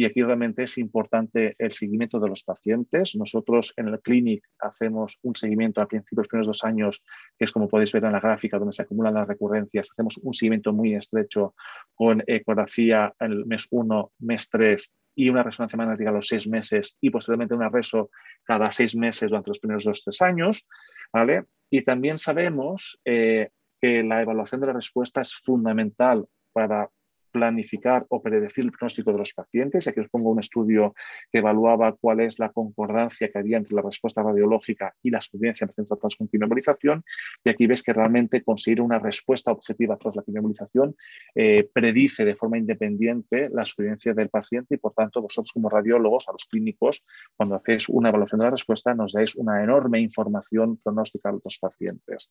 [0.00, 3.16] Y aquí realmente es importante el seguimiento de los pacientes.
[3.16, 7.02] Nosotros en el clinic hacemos un seguimiento al principio los primeros dos años,
[7.36, 9.90] que es como podéis ver en la gráfica donde se acumulan las recurrencias.
[9.90, 11.56] Hacemos un seguimiento muy estrecho
[11.96, 16.46] con ecografía en el mes 1, mes 3 y una resonancia magnética a los seis
[16.46, 18.10] meses y posteriormente una reso
[18.44, 20.68] cada seis meses durante los primeros dos tres años.
[21.12, 21.46] ¿vale?
[21.70, 26.88] Y también sabemos eh, que la evaluación de la respuesta es fundamental para
[27.38, 29.86] planificar o predecir el pronóstico de los pacientes.
[29.86, 30.94] Aquí os pongo un estudio
[31.30, 35.64] que evaluaba cuál es la concordancia que había entre la respuesta radiológica y la supervivencia
[35.64, 37.04] en pacientes tratados con quimiomolización.
[37.44, 40.96] Y aquí ves que realmente conseguir una respuesta objetiva tras la quimiomolización
[41.34, 46.28] eh, predice de forma independiente la supervivencia del paciente y, por tanto, vosotros como radiólogos,
[46.28, 47.04] a los clínicos,
[47.36, 51.58] cuando hacéis una evaluación de la respuesta, nos dais una enorme información pronóstica a los
[51.60, 52.30] pacientes.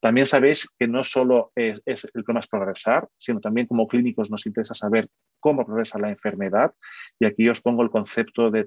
[0.00, 4.37] También sabéis que no solo es, el problema es progresar, sino también como clínicos nos
[4.46, 5.08] interesa saber
[5.40, 6.72] cómo progresa la enfermedad.
[7.18, 8.66] Y aquí os pongo el concepto de,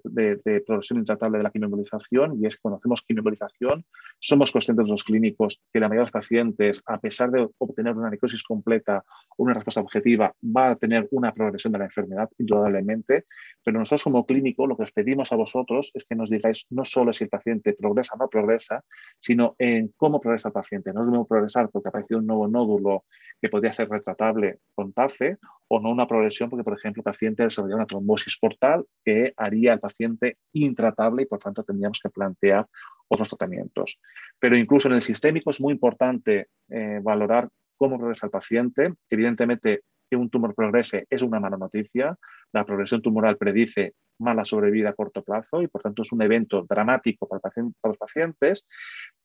[0.66, 3.86] progresión intratable de la quimiomolización, y es que cuando hacemos quimiomolización,
[4.20, 8.10] somos conscientes los clínicos que la mayoría de los pacientes, a pesar de obtener una
[8.10, 9.04] necrosis completa
[9.38, 13.26] o una respuesta objetiva, va a tener una progresión de la enfermedad, indudablemente.
[13.64, 16.86] Pero nosotros como clínico lo que os pedimos a vosotros es que nos digáis no
[16.86, 18.84] solo si el paciente progresa o no progresa,
[19.20, 20.94] sino en cómo progresa el paciente.
[20.94, 23.06] No es lo progresar porque apareció un nuevo nódulo
[23.42, 25.38] que podría ser retratable con TACE
[25.74, 29.72] o no una progresión porque, por ejemplo, el paciente desarrolla una trombosis portal que haría
[29.72, 32.68] al paciente intratable y, por tanto, tendríamos que plantear
[33.08, 33.98] otros tratamientos.
[34.38, 38.96] Pero incluso en el sistémico es muy importante eh, valorar cómo progresa el paciente.
[39.10, 42.18] Evidentemente, que un tumor progrese es una mala noticia.
[42.52, 46.66] La progresión tumoral predice mala sobrevida a corto plazo y por tanto es un evento
[46.70, 47.42] dramático para,
[47.84, 48.68] los pacientes,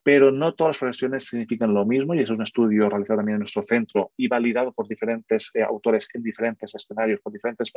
[0.02, 3.40] pero no todas las progresiones significan lo mismo y es un estudio realizado también en
[3.40, 7.72] nuestro centro y validado por diferentes eh, autores en diferentes escenarios, con diferentes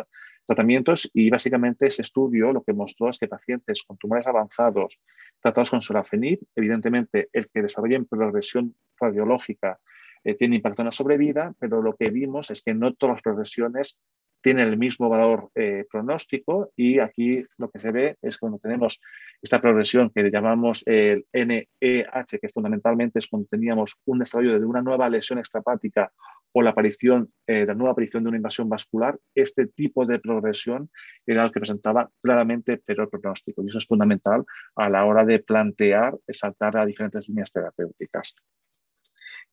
[0.46, 5.00] tratamientos y básicamente ese estudio lo que mostró es que pacientes con tumores avanzados
[5.42, 9.80] tratados con sorafenib, evidentemente el que desarrollen progresión radiológica
[10.24, 13.24] eh, tiene impacto en la sobrevida, pero lo que vimos es que no todas las
[13.24, 14.00] progresiones
[14.42, 19.02] tienen el mismo valor eh, pronóstico y aquí lo que se ve es cuando tenemos
[19.42, 24.82] esta progresión que llamamos el NEH, que fundamentalmente es cuando teníamos un desarrollo de una
[24.82, 26.12] nueva lesión extrapática
[26.52, 30.90] o la aparición, eh, la nueva aparición de una invasión vascular, este tipo de progresión
[31.26, 35.40] era el que presentaba claramente peor pronóstico y eso es fundamental a la hora de
[35.40, 38.36] plantear, saltar a diferentes líneas terapéuticas.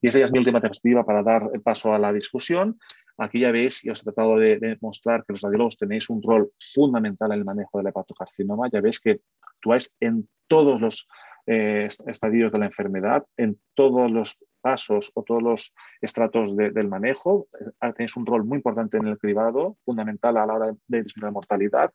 [0.00, 2.78] Y esa ya es mi última diapositiva para dar paso a la discusión.
[3.18, 6.50] Aquí ya veis, y os he tratado de, demostrar que los radiólogos tenéis un rol
[6.60, 8.68] fundamental en el manejo del hepatocarcinoma.
[8.70, 11.08] Ya veis que actuáis en todos los
[11.46, 17.48] eh, estadios de la enfermedad, en todos los pasos o todos los estratos del manejo.
[17.58, 21.30] Eh, tenéis un rol muy importante en el cribado, fundamental a la hora de disminuir
[21.30, 21.92] la mortalidad.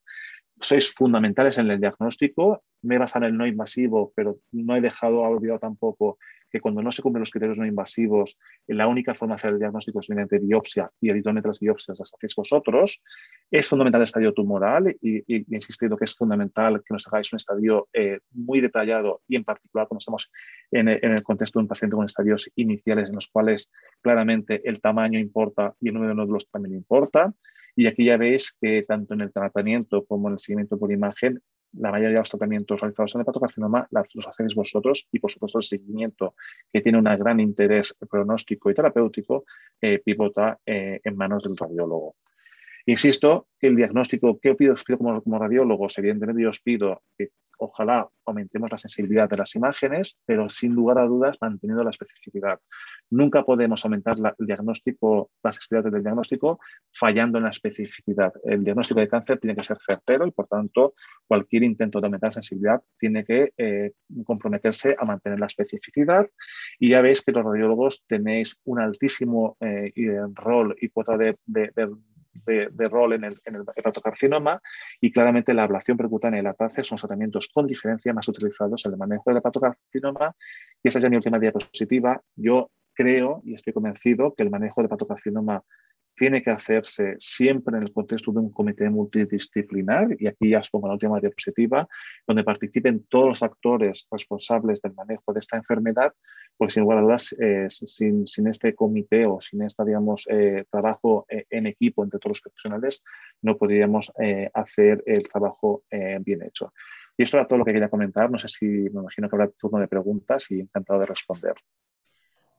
[0.59, 2.63] Sois fundamentales en el diagnóstico.
[2.81, 6.17] Me he basado en el no invasivo, pero no he dejado, olvidado tampoco
[6.51, 9.59] que cuando no se cumplen los criterios no invasivos, la única forma de hacer el
[9.59, 13.01] diagnóstico es mediante biopsia y habitualmente las biopsias las hacéis vosotros.
[13.49, 17.37] Es fundamental el estadio tumoral y, he insistido que es fundamental que nos hagáis un
[17.37, 20.31] estadio eh, muy detallado y en particular cuando estamos
[20.71, 23.69] en, el contexto de un paciente con estadios iniciales en los cuales
[24.01, 27.33] claramente el tamaño importa y el número de nódulos también importa.
[27.73, 31.41] Y aquí ya veis que tanto en el tratamiento como en el seguimiento por imagen
[31.73, 35.63] la mayoría de los tratamientos realizados en hepatocarcinoma los hacéis vosotros y, por supuesto, el
[35.63, 36.36] seguimiento,
[36.71, 39.45] que tiene un gran interés pronóstico y terapéutico,
[39.79, 42.15] eh, pivota eh, en manos del radiólogo.
[42.85, 45.97] Insisto el diagnóstico, ¿qué pido, os pido como, como radiólogos?
[45.97, 47.29] Evidentemente, yo os pido que
[47.61, 52.59] ojalá aumentemos la sensibilidad de las imágenes, pero sin lugar a dudas manteniendo la especificidad.
[53.11, 56.59] Nunca podemos aumentar el diagnóstico, las sensibilidades del diagnóstico
[56.91, 58.33] fallando en la especificidad.
[58.43, 60.95] El diagnóstico de cáncer tiene que ser certero y, por tanto,
[61.27, 63.91] cualquier intento de aumentar la sensibilidad tiene que eh,
[64.25, 66.27] comprometerse a mantener la especificidad.
[66.79, 69.91] Y ya veis que los radiólogos tenéis un altísimo eh,
[70.33, 71.89] rol y cuota de, de de,
[72.89, 74.61] rol en el, en el, hepatocarcinoma
[74.99, 78.93] y claramente la ablación percutánea y la TACE son tratamientos con diferencia más utilizados en
[78.93, 80.35] el manejo del hepatocarcinoma
[80.83, 82.21] y esa es ya mi última diapositiva.
[82.35, 85.63] Yo creo y estoy convencido que el manejo del hepatocarcinoma
[86.21, 90.69] tiene que hacerse siempre en el contexto de un comité multidisciplinar, y aquí ya os
[90.69, 91.88] pongo la última diapositiva,
[92.27, 96.13] donde participen todos los actores responsables del manejo de esta enfermedad,
[96.55, 100.63] porque sin lugar a dudas, eh, sin, sin, este comité o sin este digamos, eh,
[100.69, 103.01] trabajo eh, en equipo entre todos los profesionales,
[103.41, 104.12] no podríamos
[104.53, 105.84] hacer el trabajo
[106.19, 106.71] bien hecho.
[107.17, 108.29] Y esto era todo lo que quería comentar.
[108.29, 111.55] No sé si me imagino que habrá turno de preguntas y encantado de responder.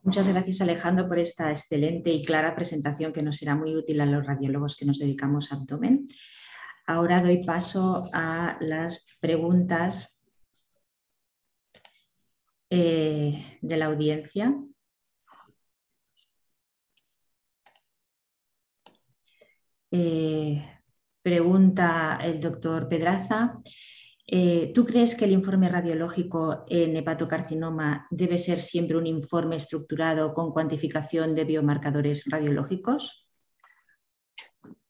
[0.03, 4.05] Muchas gracias Alejandro por esta excelente y clara presentación que nos será muy útil a
[4.05, 6.09] los radiólogos que nos dedicamos a abdomen.
[6.85, 10.19] Ahora doy paso a las preguntas
[12.69, 14.53] eh, de la audiencia.
[19.89, 20.65] Eh,
[21.21, 23.61] pregunta el doctor Pedraza.
[24.35, 30.33] Eh, ¿Tú crees que el informe radiológico en hepatocarcinoma debe ser siempre un informe estructurado
[30.33, 33.29] con cuantificación de biomarcadores radiológicos?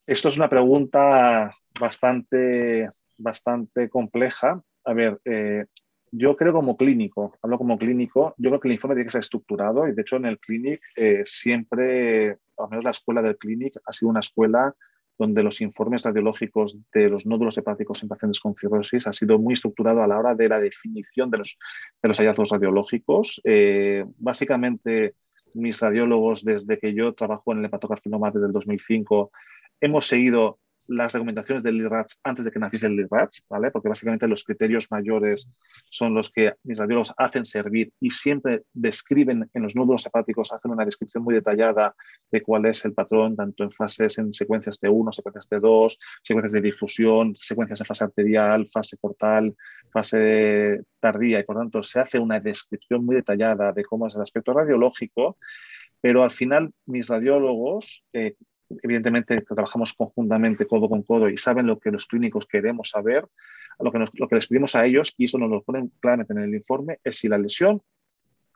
[0.06, 4.64] Esto es una pregunta bastante, bastante compleja.
[4.86, 5.66] A ver, eh,
[6.10, 9.22] yo creo como clínico, hablo como clínico, yo creo que el informe tiene que ser
[9.22, 13.74] estructurado y de hecho en el clinic eh, siempre, al menos la escuela del clinic
[13.86, 14.74] ha sido una escuela
[15.18, 19.54] donde los informes radiológicos de los nódulos hepáticos en pacientes con cirrosis ha sido muy
[19.54, 21.58] estructurado a la hora de la definición de los,
[22.02, 23.42] de los hallazgos radiológicos.
[23.44, 25.16] Eh, básicamente,
[25.54, 29.32] mis radiólogos, desde que yo trabajo en el hepatocarcinoma desde el 2005,
[29.82, 33.72] hemos seguido las recomendaciones del IRATS antes de que naciese el IRATS, ¿vale?
[33.72, 35.50] Porque básicamente los criterios mayores
[35.86, 40.72] son los que mis radiólogos hacen servir y siempre describen en los nódulos hepáticos, hacen
[40.72, 41.96] una descripción muy detallada
[42.32, 46.62] de cuál es el patrón, tanto en fases, en secuencias T1, secuencias T2, secuencias de
[46.62, 49.56] difusión, secuencias de fase arterial, fase portal,
[49.92, 54.22] fase tardía, y por tanto se hace una descripción muy detallada de cómo es el
[54.22, 55.38] aspecto radiológico,
[56.02, 58.36] pero al final mis radiólogos, eh,
[58.82, 63.26] evidentemente trabajamos conjuntamente codo con codo y saben lo que los clínicos queremos saber,
[63.80, 66.40] lo que, lo que les pedimos a ellos, y eso nos lo ponen claramente en
[66.40, 67.82] el informe, es si la lesión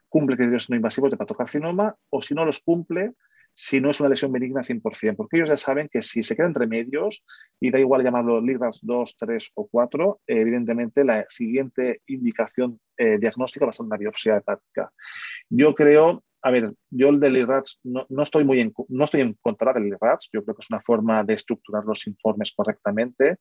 [0.10, 3.14] cumple criterios no invasivos de patocarcinoma o si no los cumple,
[3.54, 6.46] si no es una lesión benigna 100%, porque ellos ya saben que si se queda
[6.46, 7.26] entre medios,
[7.60, 13.66] y da igual llamarlo LIGRAS 2, 3 o 4, evidentemente la siguiente indicación eh, diagnóstica
[13.66, 14.92] va a ser una biopsia hepática.
[15.50, 19.34] Yo creo a ver, yo el del IRATS no, estoy muy en, no estoy en
[19.42, 23.38] contra del IRATS, yo creo que es una forma de estructurar los informes correctamente.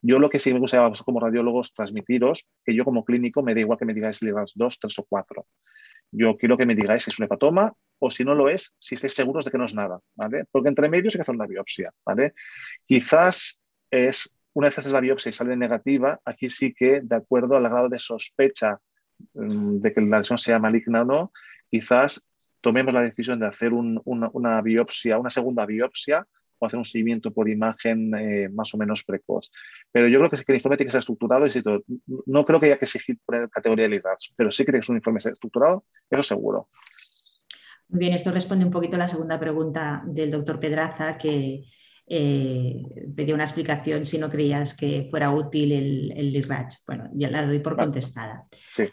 [0.00, 3.60] Yo lo que sí me gustaría como radiólogos transmitiros, que yo como clínico me da
[3.60, 5.46] igual que me digáis el IRATS 2, 3 o 4.
[6.12, 8.94] Yo quiero que me digáis si es un hepatoma o si no lo es, si
[8.94, 10.44] estáis seguros de que no es nada, ¿vale?
[10.50, 12.34] Porque entre medios hay que hacer una biopsia, ¿vale?
[12.84, 17.56] Quizás es, una vez haces la biopsia y sale negativa, aquí sí que, de acuerdo
[17.56, 18.78] al grado de sospecha
[19.34, 21.32] mm, de que la lesión sea maligna o no,
[21.70, 22.24] quizás
[22.60, 26.26] tomemos la decisión de hacer una, biopsia, una segunda biopsia
[26.58, 29.50] o hacer un seguimiento por imagen eh, más o menos precoz.
[29.92, 31.82] Pero yo creo que, sí que el informe tiene que ser estructurado, insisto,
[32.26, 34.88] no creo que haya que exigir poner categoría de LIDARS, pero sí creo que es
[34.88, 36.68] un informe estructurado, eso seguro.
[37.88, 41.64] Muy bien, esto responde un poquito a la segunda pregunta del doctor Pedraza, que
[42.08, 42.82] eh,
[43.14, 46.46] pedía una explicación si no creías que fuera útil el, el
[46.86, 48.44] Bueno, ya la doy por contestada.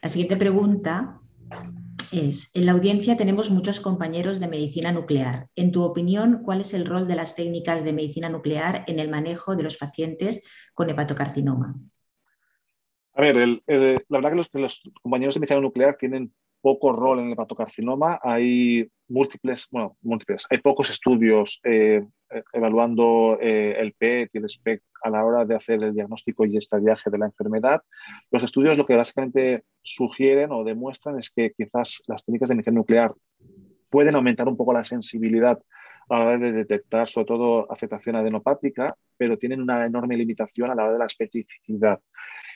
[0.01, 1.19] La siguiente pregunta
[2.13, 5.47] es, en la audiencia tenemos muchos compañeros de medicina nuclear.
[5.55, 9.09] En tu opinión, ¿cuál es el rol de las técnicas de medicina nuclear en el
[9.09, 11.75] manejo de los pacientes con hepatocarcinoma?
[13.15, 17.27] A ver, la verdad que los, los compañeros de medicina nuclear tienen poco rol en
[17.27, 18.19] el hepatocarcinoma.
[18.23, 22.03] Hay múltiples, bueno, múltiples, hay pocos estudios eh,
[22.51, 26.57] evaluando eh, el PET y el SPECT a la hora de hacer el diagnóstico y
[26.57, 27.81] estadiaje de la enfermedad.
[28.31, 32.77] Los estudios lo que básicamente sugieren o demuestran es que quizás las técnicas de medicina
[32.77, 33.13] nuclear
[33.89, 35.59] pueden aumentar un poco la sensibilidad
[36.09, 40.75] a la hora de detectar sobre todo afectación adenopática, pero tienen una enorme limitación a
[40.75, 41.99] la hora de la especificidad.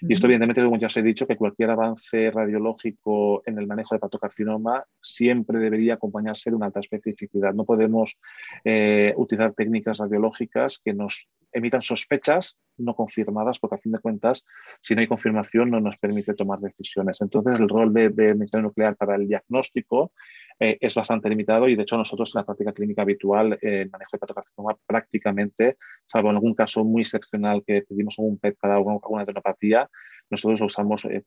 [0.01, 3.95] Y esto, evidentemente, como ya os he dicho, que cualquier avance radiológico en el manejo
[3.95, 7.53] de patocarcinoma siempre debería acompañarse de una alta especificidad.
[7.53, 8.17] No podemos
[8.63, 14.45] eh, utilizar técnicas radiológicas que nos emitan sospechas no confirmadas, porque a fin de cuentas,
[14.81, 17.21] si no hay confirmación, no nos permite tomar decisiones.
[17.21, 20.11] Entonces, el rol de, de medicina nuclear para el diagnóstico
[20.59, 23.89] eh, es bastante limitado y, de hecho, nosotros en la práctica clínica habitual, eh, el
[23.91, 28.75] manejo de patocarcinoma, prácticamente, salvo en algún caso muy excepcional que pedimos un PET para
[28.75, 29.89] alguna, adenopatía,
[30.29, 31.23] nosotros lo usamos eh,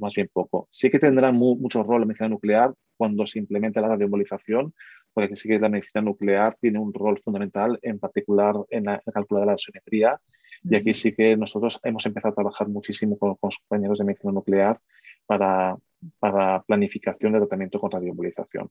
[0.00, 0.68] más bien poco.
[0.70, 4.72] Sí que tendrá mucho rol la medicina nuclear cuando se implementa la radioembolización,
[5.12, 9.40] porque sí que la medicina nuclear tiene un rol fundamental, en particular en la, cálculo
[9.40, 10.20] de la dosimetría.
[10.62, 14.32] Y aquí sí que nosotros hemos empezado a trabajar muchísimo con, los compañeros de medicina
[14.32, 14.80] nuclear
[15.28, 15.76] para,
[16.18, 18.68] para planificación de tratamiento con radioembolización.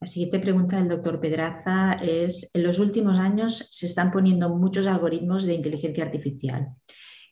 [0.00, 4.86] La siguiente pregunta del doctor Pedraza es, en los últimos años se están poniendo muchos
[4.86, 6.68] algoritmos de inteligencia artificial.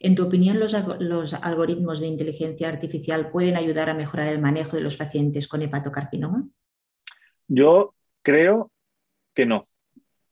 [0.01, 4.83] En tu opinión, los, algoritmos de inteligencia artificial pueden ayudar a mejorar el manejo de
[4.83, 6.49] los pacientes con hepatocarcinoma?
[7.47, 8.73] Yo creo
[9.33, 9.69] que no.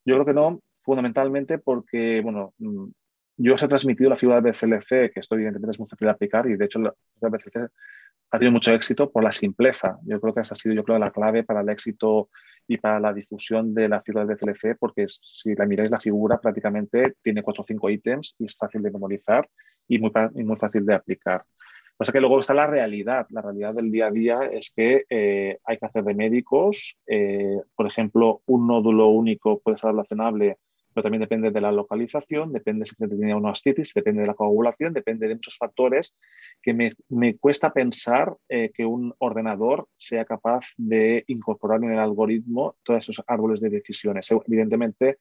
[0.05, 2.89] Yo creo que no, fundamentalmente porque, bueno, mm,
[3.37, 6.13] yo os he transmitido la figura de BCLC, que esto evidentemente es muy fácil de
[6.13, 7.71] aplicar y de hecho la BCLC
[8.31, 9.99] ha tenido mucho éxito por la simpleza.
[10.05, 12.31] Yo creo que esa ha sido yo creo, la clave para el éxito
[12.67, 16.41] y para la difusión de la figura de BCLC, porque si la miráis la figura
[16.41, 19.49] prácticamente tiene cuatro o cinco ítems y es fácil de memorizar
[19.87, 21.45] y muy, muy fácil de aplicar.
[21.97, 23.27] Pasa que luego está la realidad.
[23.31, 26.99] La realidad del día a día es que eh, hay que hacer de médicos.
[27.07, 30.59] Eh, por ejemplo, un nódulo único puede ser relacionable
[30.95, 34.93] pero también depende de la localización, depende si tenía una astitis, depende de la coagulación,
[34.93, 36.15] depende de muchos factores
[36.63, 42.77] que me, cuesta pensar eh, que un ordenador sea capaz de incorporar en el algoritmo
[42.83, 44.31] todos esos árboles de decisiones.
[44.47, 45.19] Evidentemente,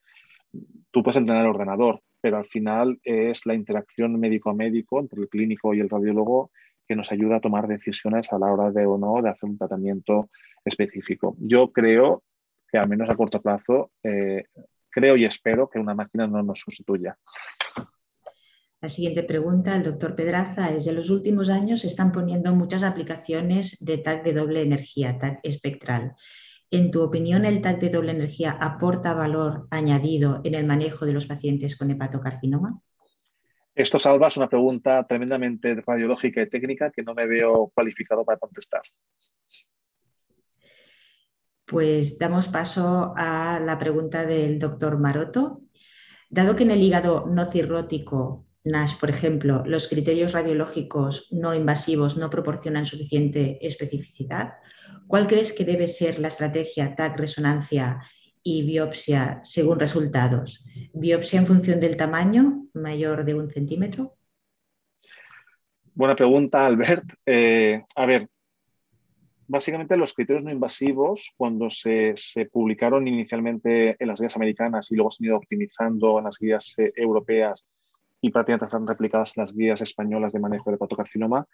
[0.91, 5.21] tú puedes entrenar el ordenador, pero al final es la interacción médico a médico entre
[5.21, 6.51] el clínico y el radiólogo
[6.87, 9.57] que nos ayuda a tomar decisiones a la hora de o no de hacer un
[9.57, 10.29] tratamiento
[10.63, 11.35] específico.
[11.39, 12.23] Yo creo
[12.73, 14.45] que al menos a corto plazo, eh,
[14.93, 17.17] creo y espero que una máquina no nos sustituya.
[18.81, 22.83] La siguiente pregunta, el doctor Pedraza, es, en los últimos años se están poniendo muchas
[22.83, 26.13] aplicaciones de TAC de doble energía, TAC espectral.
[26.69, 31.13] En tu opinión, ¿el TAC de doble energía aporta valor añadido en el manejo de
[31.13, 32.81] los pacientes con hepatocarcinoma?
[33.75, 38.37] Esto, Salva, es una pregunta tremendamente radiológica y técnica que no me veo cualificado para
[38.37, 38.81] contestar.
[41.73, 45.61] Pues damos paso a la pregunta del doctor Maroto.
[46.29, 52.15] Dado que en el hígado no cirrótico, NASH, por ejemplo, los criterios radiológicos no invasivos
[52.15, 54.53] no proporcionan suficiente especificidad,
[55.07, 57.99] ¿cuál crees que debe ser la estrategia TAC, resonancia
[58.43, 60.63] y biopsia según resultados?
[60.93, 64.15] ¿Biopsia en función del tamaño, mayor de un centímetro?
[65.95, 67.05] Buena pregunta, Albert.
[67.25, 68.29] Eh, a ver,
[69.47, 72.15] básicamente los criterios no invasivos, cuando se,
[72.51, 76.73] publicaron inicialmente en las guías americanas y luego se han ido optimizando en las guías
[76.77, 77.65] eh, europeas
[78.21, 81.45] y prácticamente están replicadas en las guías españolas de manejo de hepatocarcinoma,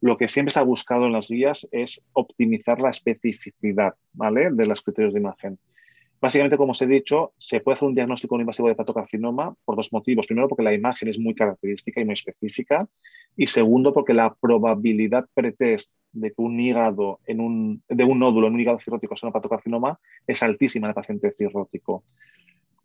[0.00, 4.50] lo que siempre se ha buscado en las guías es optimizar la especificidad ¿vale?
[4.50, 5.58] de los criterios de imagen.
[6.24, 9.76] Básicamente, como os he dicho, se puede hacer un diagnóstico no invasivo de hepatocarcinoma por
[9.76, 10.26] dos motivos.
[10.26, 12.88] Primero, porque la imagen es muy característica y muy específica.
[13.36, 17.34] Y segundo, porque la probabilidad pretest de que un hígado, de
[18.04, 22.04] un nódulo en un hígado cirrótico sea un hepatocarcinoma es altísima en el paciente cirrótico.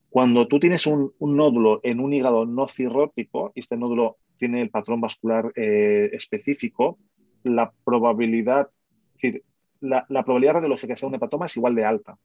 [0.10, 4.70] Cuando tú tienes un, nódulo en un hígado no cirrótico y este nódulo tiene el
[4.70, 7.00] patrón vascular eh, específico,
[7.44, 8.70] la probabilidad,
[9.80, 12.18] la, la probabilidad radiológica de que sea un hepatoma es igual de alta.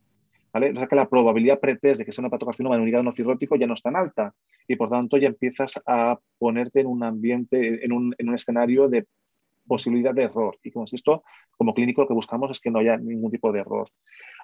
[0.54, 3.12] O sea que la probabilidad pretest de que sea un hepatocarcinoma en un hígado no
[3.12, 4.32] cirrótico ya no es tan alta
[4.68, 8.88] y por tanto ya empiezas a ponerte en un ambiente, en un, en un escenario
[8.88, 9.06] de
[9.66, 10.56] posibilidad de error.
[10.62, 11.24] Y como esto,
[11.56, 13.88] como clínico lo que buscamos es que no haya ningún tipo de error.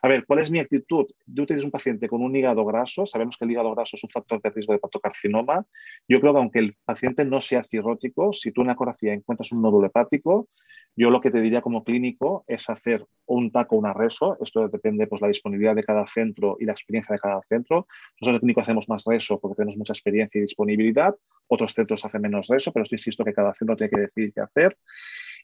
[0.02, 1.06] A ver, ¿cuál es mi actitud?
[1.34, 4.10] Tú tienes un paciente con un hígado graso, sabemos que el hígado graso es un
[4.10, 5.66] factor de riesgo de hepatocarcinoma.
[6.08, 9.52] Yo creo que aunque el paciente no sea cirrótico, si tú en la ecografía encuentras
[9.52, 10.48] un nódulo hepático,
[10.96, 14.38] yo lo que te diría como clínico es hacer un TAC o una RESO.
[14.40, 17.86] Esto depende de pues, la disponibilidad de cada centro y la experiencia de cada centro.
[18.20, 21.14] Nosotros clínico hacemos más RESO porque tenemos mucha experiencia y disponibilidad.
[21.46, 24.76] Otros centros hacen menos RESO, pero insisto que cada centro tiene que decidir qué hacer.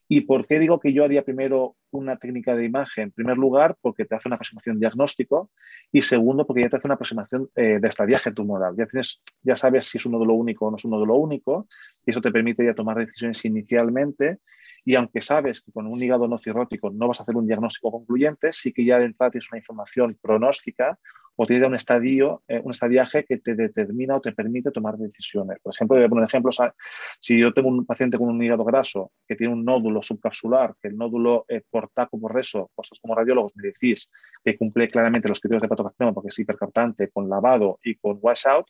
[0.09, 3.05] ¿Y por qué digo que yo haría primero una técnica de imagen?
[3.05, 5.51] En primer lugar, porque te hace una aproximación diagnóstico
[5.91, 8.75] y segundo, porque ya te hace una aproximación eh, de estadiaje tumoral.
[8.77, 11.67] Ya, tienes, ya sabes si es un nódulo único o no es un nódulo único
[12.05, 14.39] y eso te permite ya tomar decisiones inicialmente
[14.87, 17.91] y aunque sabes que con un hígado no cirrótico no vas a hacer un diagnóstico
[17.91, 20.97] concluyente, sí que ya de entrada tienes una información pronóstica
[21.35, 24.97] o tienes ya un estadio, eh, un estadiaje que te determina o te permite tomar
[24.97, 25.59] decisiones.
[25.61, 26.53] Por ejemplo, voy a poner ejemplo,
[27.19, 30.87] si yo tengo un paciente con un hígado graso que tiene un nódulo subcapsular, que
[30.87, 31.91] el nódulo eh, por
[32.33, 34.09] reso, vosotros como radiólogos me decís
[34.45, 38.67] que cumple claramente los criterios de patocarcinoma porque es hipercaptante, con lavado y con washout,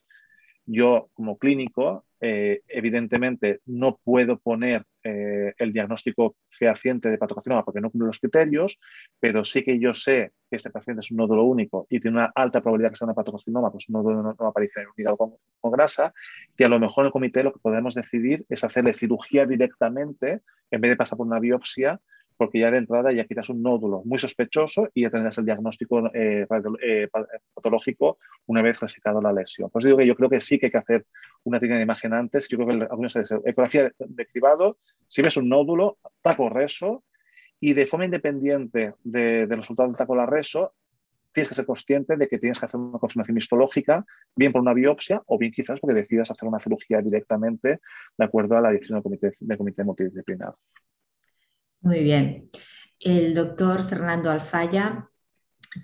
[0.65, 7.79] yo como clínico, eh, evidentemente, no puedo poner eh, el diagnóstico fehaciente de patocarcinoma porque
[7.79, 8.77] no cumple los criterios,
[9.21, 12.31] pero sí que yo sé que este paciente es un nódulo único y tiene una
[12.35, 15.71] alta probabilidad que sea una patocarcinoma, pues no, no, no aparece en un hígado con,
[15.71, 16.13] grasa,
[16.57, 20.41] que a lo mejor en el comité lo que podemos decidir es hacerle cirugía directamente
[20.71, 22.01] en vez de pasar por una biopsia
[22.37, 26.05] porque ya de entrada ya quitas un nódulo muy sospechoso y ya tendrás el diagnóstico
[26.13, 26.45] eh,
[26.81, 27.09] eh,
[27.53, 29.69] patológico una vez resecado la lesión.
[29.71, 31.05] Pues digo que yo creo que sí que hay que hacer
[31.43, 32.47] una técnica de imagen antes.
[32.47, 34.77] Yo creo que algunos ecografía de cribado,
[35.07, 37.03] si ves un nódulo, taco reso
[37.59, 40.73] y de forma independiente del resultado del taco la reso,
[41.33, 44.73] tienes que ser consciente de que tienes que hacer una confirmación histológica, bien por una
[44.73, 47.79] biopsia o bien quizás porque decidas hacer una cirugía directamente
[48.17, 50.55] de acuerdo a la decisión del comité, del comité multidisciplinar.
[51.87, 52.49] Muy bien.
[52.99, 55.09] El doctor Fernando Alfaya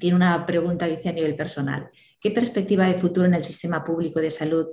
[0.02, 1.90] tiene una pregunta dice a nivel personal.
[2.20, 4.68] ¿Qué perspectiva de futuro en el sistema público de salud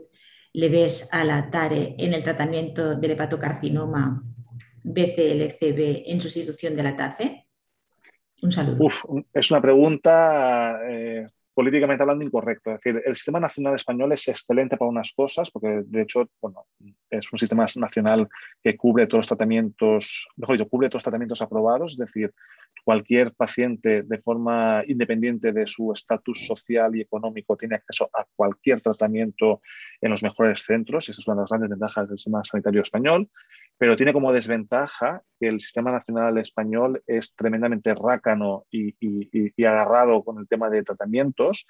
[0.55, 4.25] le ves a la TARE en el tratamiento del hepatocarcinoma
[4.83, 7.47] BCLCB en sustitución de la TACE?
[8.43, 8.89] Un saludo.
[9.33, 12.71] es una pregunta eh, políticamente hablando incorrecto.
[12.71, 16.67] Es decir, el sistema nacional español es excelente para unas cosas, porque de hecho, bueno,
[17.11, 18.29] es un sistema nacional
[18.63, 22.33] que cubre todos los tratamientos, mejor dicho, cubre todos los tratamientos aprobados, es decir,
[22.85, 28.81] cualquier paciente de forma independiente de su estatus social y económico tiene acceso a cualquier
[28.81, 29.61] tratamiento
[30.01, 32.83] en los mejores centros, y esa es una de las grandes ventajas del sistema sanitario
[32.83, 33.29] español,
[33.81, 40.23] pero tiene como desventaja que el sistema nacional español es tremendamente rácano y, y agarrado
[40.23, 41.67] con el tema de tratamientos.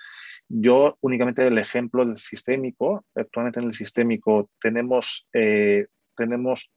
[0.49, 5.87] Yo únicamente el ejemplo del sistémico, actualmente en el sistémico tenemos, eh,
[6.17, 6.73] tenemos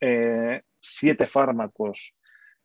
[0.00, 2.12] eh, siete fármacos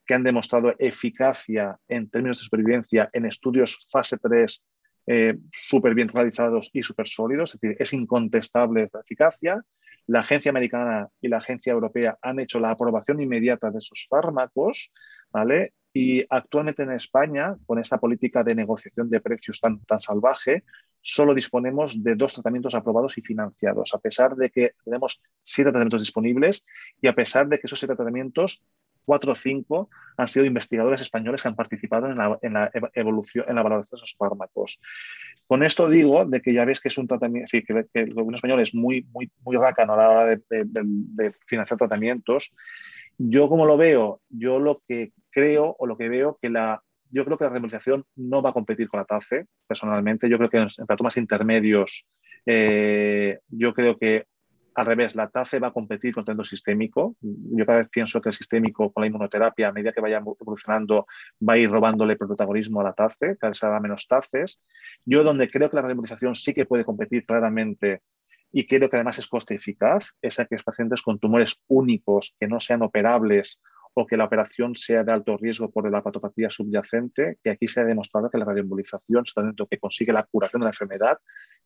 [0.07, 4.63] que han demostrado eficacia en términos de supervivencia en estudios fase 3
[5.05, 9.63] eh, súper bien realizados y súper sólidos, es decir, es incontestable la eficacia.
[10.07, 14.91] La agencia americana y la agencia europea han hecho la aprobación inmediata de esos fármacos,
[15.31, 15.73] ¿vale?
[15.93, 20.63] Y actualmente en España, con esta política de negociación de precios tan, tan salvaje,
[21.01, 26.01] solo disponemos de dos tratamientos aprobados y financiados, a pesar de que tenemos siete tratamientos
[26.01, 26.65] disponibles
[27.01, 28.61] y a pesar de que esos siete tratamientos,
[29.07, 32.53] cuatro o cinco, han sido investigadores españoles que han participado en la, en
[32.93, 34.81] evolución, en la valoración de esos fármacos.
[35.47, 38.35] Con esto digo de que ya ves que es un tratamiento, que, que el gobierno
[38.35, 42.53] español es muy, muy, muy rácano a la hora de, financiar tratamientos.
[43.17, 47.23] Yo como lo veo, yo lo que creo o lo que veo que la, yo
[47.23, 50.29] creo que la reembolsación no va a competir con la TAFE, personalmente.
[50.29, 52.05] Yo creo que en, en plataformas intermedios,
[52.45, 54.25] eh, yo creo que
[54.77, 57.15] al revés, la TAFE va a competir contra el sistémico.
[57.19, 61.07] Yo cada vez pienso que el sistémico con la inmunoterapia, a medida que vaya evolucionando,
[61.41, 64.61] va a ir robándole protagonismo a la TAFE, cada vez habrá menos TAFES.
[65.03, 68.03] Yo donde creo que la reembolsación sí que puede competir claramente
[68.51, 72.59] y creo que además es coste eficaz, es aquellos pacientes con tumores únicos que no
[72.59, 73.59] sean operables
[73.99, 77.79] o que la operación sea de alto riesgo por la patopatía subyacente, que aquí se
[77.79, 79.23] ha demostrado que la radioembolización,
[79.67, 81.17] que consigue la curación de la enfermedad,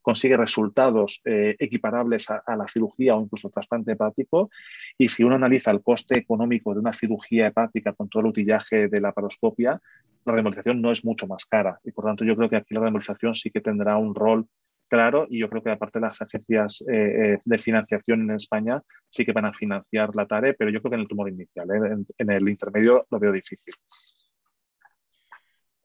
[0.02, 4.50] consigue resultados eh, equiparables a, la cirugía o incluso trasplante hepático.
[4.98, 8.88] Y si uno analiza el coste económico de una cirugía hepática con todo el utillaje
[8.88, 9.82] de la paroscopia,
[10.24, 11.82] la radioembolización no es mucho más cara.
[11.84, 14.48] Y por tanto, yo creo que aquí la radioembolización sí que tendrá un rol
[14.92, 19.26] claro y yo creo que aparte de las agencias eh, de financiación en España sí
[19.26, 22.04] que van a financiar la TARE, pero yo creo que en el tumor inicial, ¿eh?
[22.18, 23.74] en, el intermedio lo veo difícil.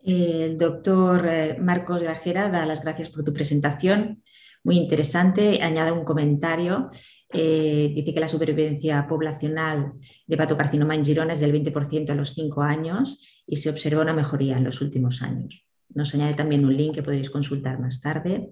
[0.05, 4.23] El doctor eh, Marcos Grajera da las gracias por tu presentación,
[4.67, 5.63] muy interesante.
[5.63, 6.91] Añade un comentario.
[7.33, 9.93] Eh, dice que la supervivencia poblacional
[10.27, 14.13] de hepatocarcinoma en Girona es del 20% a los 5 años y se observa una
[14.13, 15.65] mejoría en los últimos años.
[15.95, 18.51] Nos añade también un link que podéis consultar más tarde.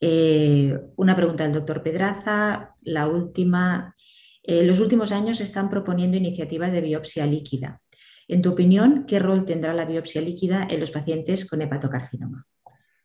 [0.00, 3.92] Eh, una pregunta del doctor Pedraza, la última.
[4.42, 7.80] Eh, los últimos años se están proponiendo iniciativas de biopsia líquida.
[8.28, 12.46] En tu opinión, ¿qué rol tendrá la biopsia líquida en los pacientes con hepatocarcinoma?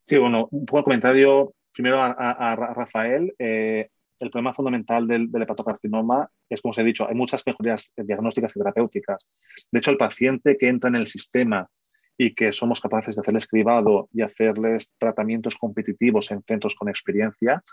[0.05, 3.33] Sí, bueno, un poco de comentario primero a, Rafael.
[3.39, 3.89] Eh,
[4.19, 8.55] el problema fundamental del, del, hepatocarcinoma es, como os he dicho, hay muchas mejorías diagnósticas
[8.55, 9.27] y terapéuticas.
[9.71, 11.67] De hecho, el paciente que entra en el sistema
[12.17, 17.63] y que somos capaces de hacerles cribado y hacerles tratamientos competitivos en centros con experiencia,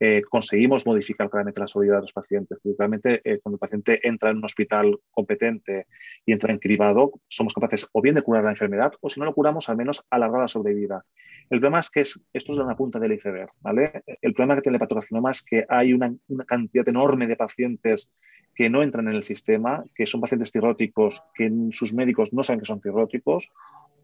[0.00, 2.60] eh, conseguimos modificar claramente la seguridad de los pacientes.
[2.78, 5.86] Realmente, eh, cuando el paciente entra en un hospital competente
[6.26, 9.26] y entra en cribado, somos capaces o bien de curar la enfermedad o si no
[9.26, 11.04] lo curamos, al menos alargar la sobrevida.
[11.50, 13.50] El problema es que es, esto es una punta del iceberg.
[13.60, 14.02] ¿vale?
[14.20, 18.10] El problema que tiene el hepatocarcinoma es que hay una, una cantidad enorme de pacientes
[18.54, 22.60] que no entran en el sistema, que son pacientes cirróticos, que sus médicos no saben
[22.60, 23.50] que son cirróticos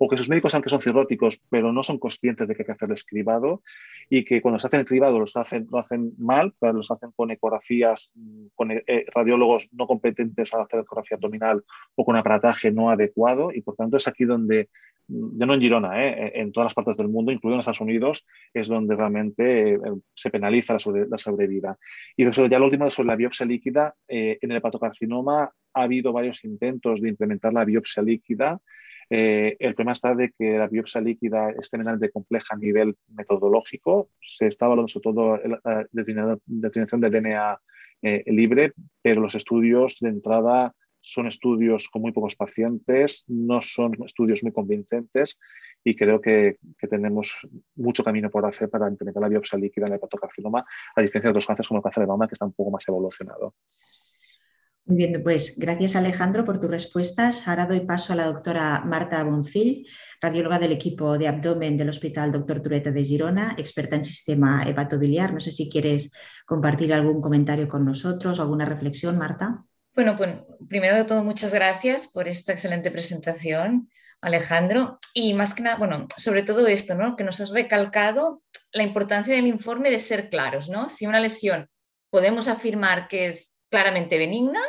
[0.02, 2.66] o que sus médicos saben que son cirróticos, pero no son conscientes de que hay
[2.66, 3.62] que hacerles cribado
[4.08, 5.68] y que cuando se hacen el cribado los hacen,
[6.16, 8.10] mal, los hacen con ecografías,
[8.54, 11.62] con eh, radiólogos no competentes al hacer ecografía abdominal
[11.96, 14.70] o con aparataje no adecuado y por tanto es aquí donde,
[15.10, 18.26] ya no en Girona, eh, en todas las partes del mundo, incluido en Estados Unidos,
[18.54, 19.80] es donde realmente eh,
[20.14, 21.78] se penaliza la, sobre, la sobrevida.
[22.16, 26.44] Y ya lo último sobre la biopsia líquida, eh, en el hepatocarcinoma ha habido varios
[26.44, 28.60] intentos de implementar la biopsia líquida,
[29.12, 34.10] eh, el problema está de que la biopsia líquida es tremendamente compleja a nivel metodológico.
[34.20, 37.60] Se está evaluando sobre todo la determinación de DNA
[38.02, 43.96] eh, libre, pero los estudios de entrada son estudios con muy pocos pacientes, no son
[44.04, 45.38] estudios muy convincentes
[45.82, 47.38] y creo que, que, tenemos
[47.74, 51.30] mucho camino por hacer para implementar la biopsia líquida en el hepatocarcinoma, a diferencia de
[51.30, 53.54] otros cánceres como el cáncer de mama, que está un poco más evolucionado.
[54.90, 57.46] Muy bien, pues gracias Alejandro por tus respuestas.
[57.46, 59.86] Ahora doy paso a la doctora Marta Bonfil,
[60.20, 62.60] radióloga del equipo de abdomen del Hospital Dr.
[62.60, 65.32] Tureta de Girona, experta en sistema hepatobiliar.
[65.32, 66.10] No sé si quieres
[66.44, 69.62] compartir algún comentario con nosotros, alguna reflexión, Marta.
[69.94, 70.38] Bueno, pues
[70.68, 73.88] primero de todo, muchas gracias por esta excelente presentación,
[74.20, 74.98] Alejandro.
[75.14, 77.14] Y más que nada, bueno, sobre todo esto, ¿no?
[77.14, 80.88] Que nos has recalcado la importancia del informe de ser claros, ¿no?
[80.88, 81.68] Si una lesión
[82.10, 84.60] podemos afirmar que es claramente benigna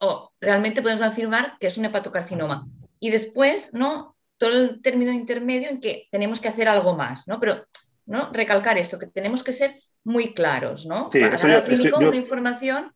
[0.00, 2.66] o realmente podemos afirmar que es un hepatocarcinoma.
[2.98, 4.16] Y después, ¿no?
[4.38, 7.38] Todo el término intermedio en que tenemos que hacer algo más, ¿no?
[7.40, 7.64] Pero,
[8.06, 8.30] ¿no?
[8.32, 11.10] Recalcar esto, que tenemos que ser muy claros, ¿no?
[11.10, 12.92] Sí, Para dar al clínico estoy- yo- una información,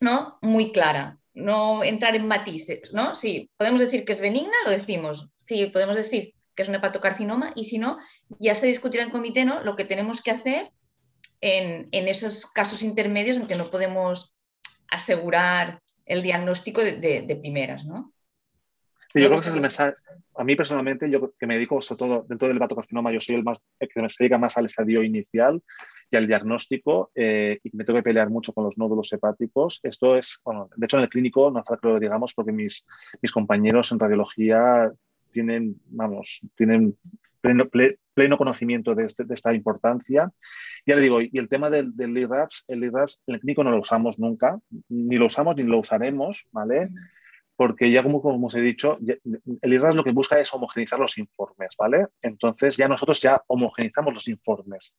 [0.00, 0.38] ¿no?
[0.42, 3.14] Muy clara, no entrar en matices, ¿no?
[3.14, 5.30] Si podemos decir que es benigna, lo decimos.
[5.38, 7.96] Si podemos decir que es un hepatocarcinoma y si no,
[8.38, 9.62] ya se discutirá en comité, ¿no?
[9.62, 10.70] Lo que tenemos que hacer
[11.40, 14.36] en, en esos casos intermedios en que no podemos
[14.90, 18.12] asegurar el diagnóstico de, de- de primeras, ¿no?
[19.12, 19.94] Sí, yo creo que es el mensaje.
[20.36, 23.44] A mí personalmente, yo que me dedico sobre todo dentro del hepatocarcinoma, yo soy el
[23.44, 25.62] más el que se dedica más al estadio inicial
[26.10, 29.80] y al diagnóstico eh, y me tengo que pelear mucho con los nódulos hepáticos.
[29.84, 32.84] Esto es, bueno, de hecho en el clínico no hace que lo digamos porque mis,
[33.22, 34.92] mis compañeros en radiología
[35.30, 36.96] tienen, vamos, tienen
[37.44, 40.32] pleno, ple- pleno conocimiento de, este- de esta importancia.
[40.86, 43.70] Ya le digo, y el tema del, del IRADS, el IRADS en el clínico no
[43.70, 46.88] lo usamos nunca, ni lo usamos ni lo usaremos, ¿vale?
[47.56, 48.98] porque ya como, como os he dicho,
[49.62, 52.08] el IRAS lo que busca es homogeneizar los informes, ¿vale?
[52.20, 54.92] Entonces ya nosotros ya homogeneizamos los informes.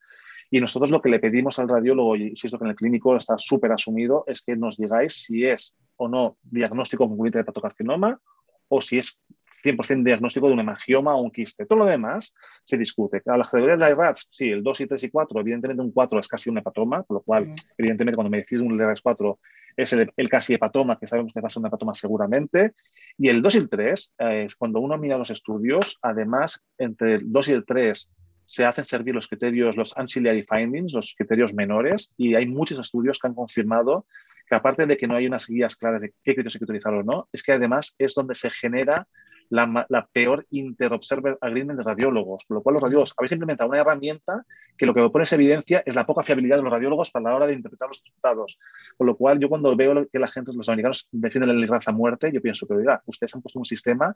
[0.49, 3.37] Y nosotros lo que le pedimos al radiólogo, y lo que en el clínico está
[3.37, 8.21] súper asumido, es que nos digáis si es o no diagnóstico concluyente de hepatocarcinoma
[8.69, 9.19] o si es
[9.65, 11.65] 100% diagnóstico de un hemangioma o un quiste.
[11.65, 13.21] Todo lo demás se discute.
[13.25, 16.19] A las categorías de IRADS, sí, el 2 y 3 y 4, evidentemente un 4
[16.19, 17.55] es casi un hepatoma, con lo cual, Mm.
[17.77, 19.39] evidentemente, cuando me decís un IRADS 4,
[19.77, 22.73] es el, el casi hepatoma, que sabemos que va a ser un hepatoma seguramente.
[23.17, 27.15] Y el 2 y el 3, eh, es cuando uno mira los estudios, además, entre
[27.15, 28.09] el 2 y el 3
[28.47, 33.17] se hacen servir los criterios, los ancillary findings, los criterios menores, y hay muchos estudios
[33.17, 34.05] que han confirmado
[34.47, 36.93] que aparte de que no hay unas guías claras de qué criterios hay que utilizar
[36.93, 39.07] o no, es que además es donde se genera
[39.49, 43.79] la, la peor inter-observer agreement de radiólogos, con lo cual los radiólogos habéis implementado una
[43.79, 44.45] herramienta
[44.77, 47.35] que lo que pone en evidencia es la poca fiabilidad de los radiólogos para la
[47.35, 48.59] hora de interpretar los resultados.
[48.97, 51.91] Con lo cual, yo cuando veo que la gente, los americanos defienden el IRAZ a
[51.91, 54.15] muerte, yo pienso que, oiga, ustedes han puesto un sistema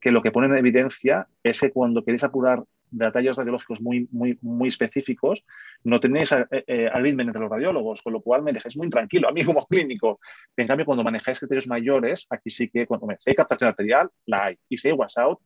[0.00, 4.38] que lo que pone en evidencia es que cuando queréis apurar detalles radiológicos muy, muy,
[4.42, 5.44] muy específicos,
[5.84, 9.28] no tenéis eh, eh, agreement entre los radiólogos, con lo cual me dejáis muy tranquilo
[9.28, 10.20] a mí como clínico.
[10.56, 14.46] En cambio, cuando manejáis criterios mayores, aquí sí que, cuando me, hay captación arterial, la
[14.46, 14.58] hay.
[14.68, 15.40] Y si hay washout,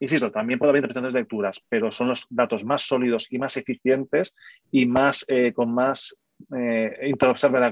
[0.00, 3.56] insisto, también puede haber interpretaciones de lecturas, pero son los datos más sólidos y más
[3.56, 4.34] eficientes
[4.70, 6.16] y más, eh, con más
[6.56, 7.62] eh, inter-observer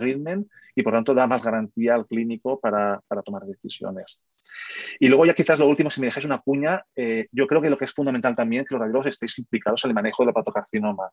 [0.76, 4.20] y por tanto da más garantía al clínico para, para tomar decisiones.
[4.98, 7.70] Y luego ya quizás lo último, si me dejáis una cuña, eh, yo creo que
[7.70, 11.10] lo que es fundamental también que los radiólogos estéis implicados en el manejo del hepatocarcinoma.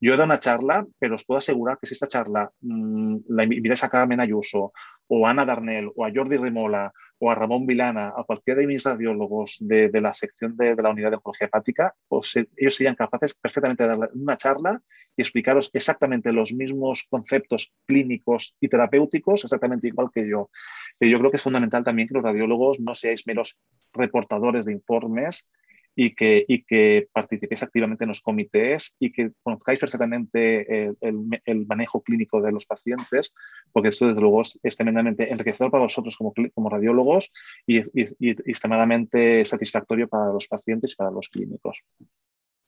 [0.00, 3.44] Yo he dado una charla, pero os puedo asegurar que si esta charla mmm, la
[3.44, 4.72] invitáis a Carmen Ayuso
[5.08, 8.66] o a Ana Darnell o a Jordi Remola o a Ramón Vilana, a cualquiera de
[8.66, 13.38] mis radiólogos de, la sección de, la unidad de oncología hepática, pues, ellos serían capaces
[13.38, 14.82] perfectamente de dar una charla
[15.16, 20.50] y explicaros exactamente los mismos conceptos clínicos y terapéuticos, exactamente igual que yo.
[20.98, 23.58] Pero yo creo que es fundamental también que los radiólogos no seáis meros
[23.92, 25.48] reportadores de informes
[25.96, 31.42] y que, y que participéis activamente en los comités y que conozcáis perfectamente el, el,
[31.44, 33.32] el, manejo clínico de los pacientes,
[33.72, 37.32] porque esto desde luego es, tremendamente enriquecedor para vosotros como, como radiólogos
[37.66, 41.82] y, y, y, extremadamente satisfactorio para los pacientes y para los clínicos.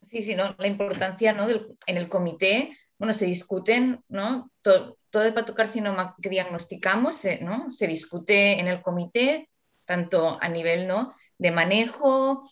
[0.02, 0.54] Sí, sí, ¿no?
[0.58, 1.48] la importancia ¿no?
[1.48, 4.50] Del, en el comité, bueno, se discuten, ¿no?
[4.62, 7.70] Todo, todo el patocarcinoma que diagnosticamos se, ¿no?
[7.70, 9.46] se discute en el comité,
[9.84, 11.12] tanto a nivel ¿no?
[11.38, 12.42] de manejo,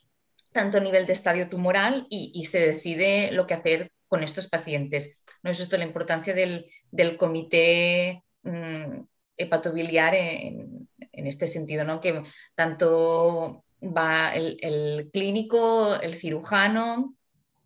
[0.55, 5.24] tanto a nivel de estadio tumoral y, se decide lo que hacer con estos pacientes.
[5.42, 5.50] ¿no?
[5.50, 6.70] Es la importancia del,
[7.18, 9.00] comité mmm,
[9.36, 12.00] hepatobiliar en, este sentido, ¿no?
[12.00, 12.22] que
[12.55, 17.16] tanto va el, clínico, el cirujano,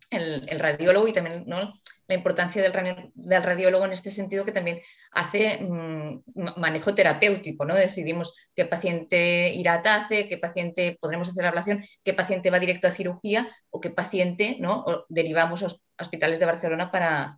[0.09, 1.71] el, el, radiólogo y también ¿no?
[2.09, 2.73] La importancia del,
[3.13, 4.79] del, radiólogo en este sentido que también
[5.11, 6.23] hace mmm,
[6.57, 7.75] manejo terapéutico, ¿no?
[7.75, 12.87] Decidimos qué paciente irá a TACE, qué paciente podremos hacer ablación, qué paciente va directo
[12.87, 14.83] a cirugía o qué paciente, ¿no?
[14.87, 15.67] O derivamos a
[15.99, 17.37] hospitales de Barcelona para,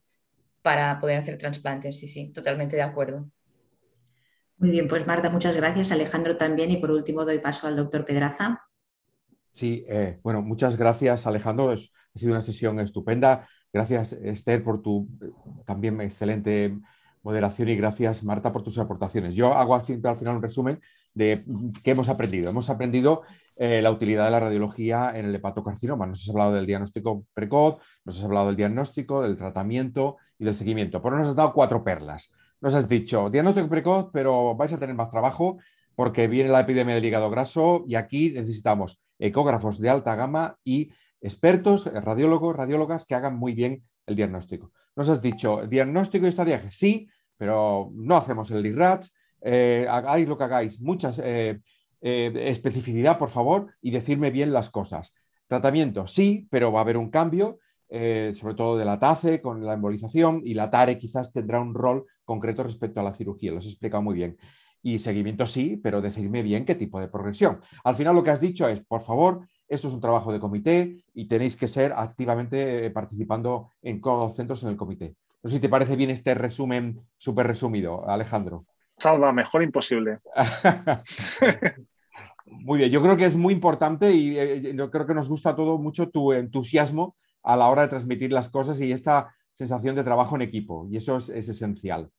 [0.61, 1.99] para poder hacer trasplantes.
[1.99, 3.29] Sí, sí, totalmente de acuerdo.
[4.57, 5.91] Muy bien, pues Marta, muchas gracias.
[5.91, 6.71] Alejandro también.
[6.71, 8.61] Y por último doy paso al doctor Pedraza.
[9.51, 11.73] Sí, eh, bueno, muchas gracias Alejandro.
[11.73, 13.49] Es, ha sido una sesión estupenda.
[13.73, 15.07] Gracias Esther por tu
[15.65, 16.77] también excelente
[17.23, 19.35] moderación y gracias Marta por tus aportaciones.
[19.35, 20.79] Yo hago al final un resumen
[21.13, 21.43] de
[21.83, 22.49] qué hemos aprendido.
[22.49, 23.23] Hemos aprendido
[23.55, 26.05] eh, la utilidad de la radiología en el hepatocarcinoma.
[26.05, 30.55] Nos has hablado del diagnóstico precoz, nos has hablado del diagnóstico, del tratamiento y del
[30.55, 31.01] seguimiento.
[31.01, 32.33] Pero nos has dado cuatro perlas.
[32.59, 35.57] nos has dicho, diagnóstico precoz, pero vais a tener más trabajo
[35.95, 40.91] porque viene la epidemia del hígado graso y aquí necesitamos ecógrafos de alta gama y
[41.21, 44.71] expertos, radiólogos, radiólogas que hagan muy bien el diagnóstico.
[44.95, 47.07] Nos has dicho, diagnóstico y estadiaje, sí,
[47.37, 51.59] pero no hacemos el IRATS, eh, hagáis lo que hagáis, mucha eh,
[52.01, 55.15] eh, especificidad, por favor, y decirme bien las cosas.
[55.47, 57.59] Tratamiento, sí, pero va a haber un cambio,
[57.89, 62.05] sobre todo de la TACE con la embolización, y la TARE quizás tendrá un rol
[62.23, 64.37] concreto respecto a la cirugía, lo has explicado muy bien.
[64.81, 67.59] Y seguimiento sí, pero decirme bien qué tipo de progresión.
[67.83, 71.01] Al final lo que has dicho es, por favor, esto es un trabajo de comité
[71.13, 75.15] y tenéis que ser activamente participando en todos los centros en el comité.
[75.41, 78.65] No sé si te parece bien este resumen súper resumido, Alejandro.
[78.97, 80.19] Salva, mejor imposible.
[82.45, 85.55] muy bien, yo creo que es muy importante y eh, yo creo que nos gusta
[85.55, 90.03] todo mucho tu entusiasmo a la hora de transmitir las cosas y esta sensación de
[90.03, 92.11] trabajo en equipo, y eso es, esencial.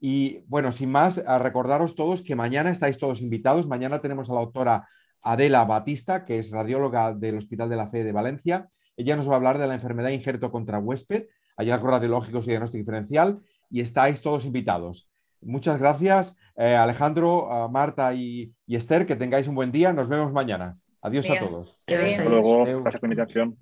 [0.00, 3.66] Y bueno, sin más, a recordaros todos que mañana estáis todos invitados.
[3.66, 4.88] Mañana tenemos a la doctora
[5.22, 8.68] Adela Batista, que es radióloga del Hospital de la Fe de Valencia.
[8.96, 12.78] Ella nos va a hablar de la enfermedad injerto contra huésped, hallazgos radiológicos y diagnóstico
[12.78, 13.38] diferencial,
[13.70, 15.10] y estáis todos invitados.
[15.40, 19.06] Muchas gracias, eh, Alejandro, Marta y, Esther.
[19.06, 19.92] Que tengáis un buen día.
[19.92, 20.78] Nos vemos mañana.
[21.00, 21.78] Adiós a todos.
[21.86, 22.64] Hasta luego.
[22.64, 23.58] Gracias por la invitación.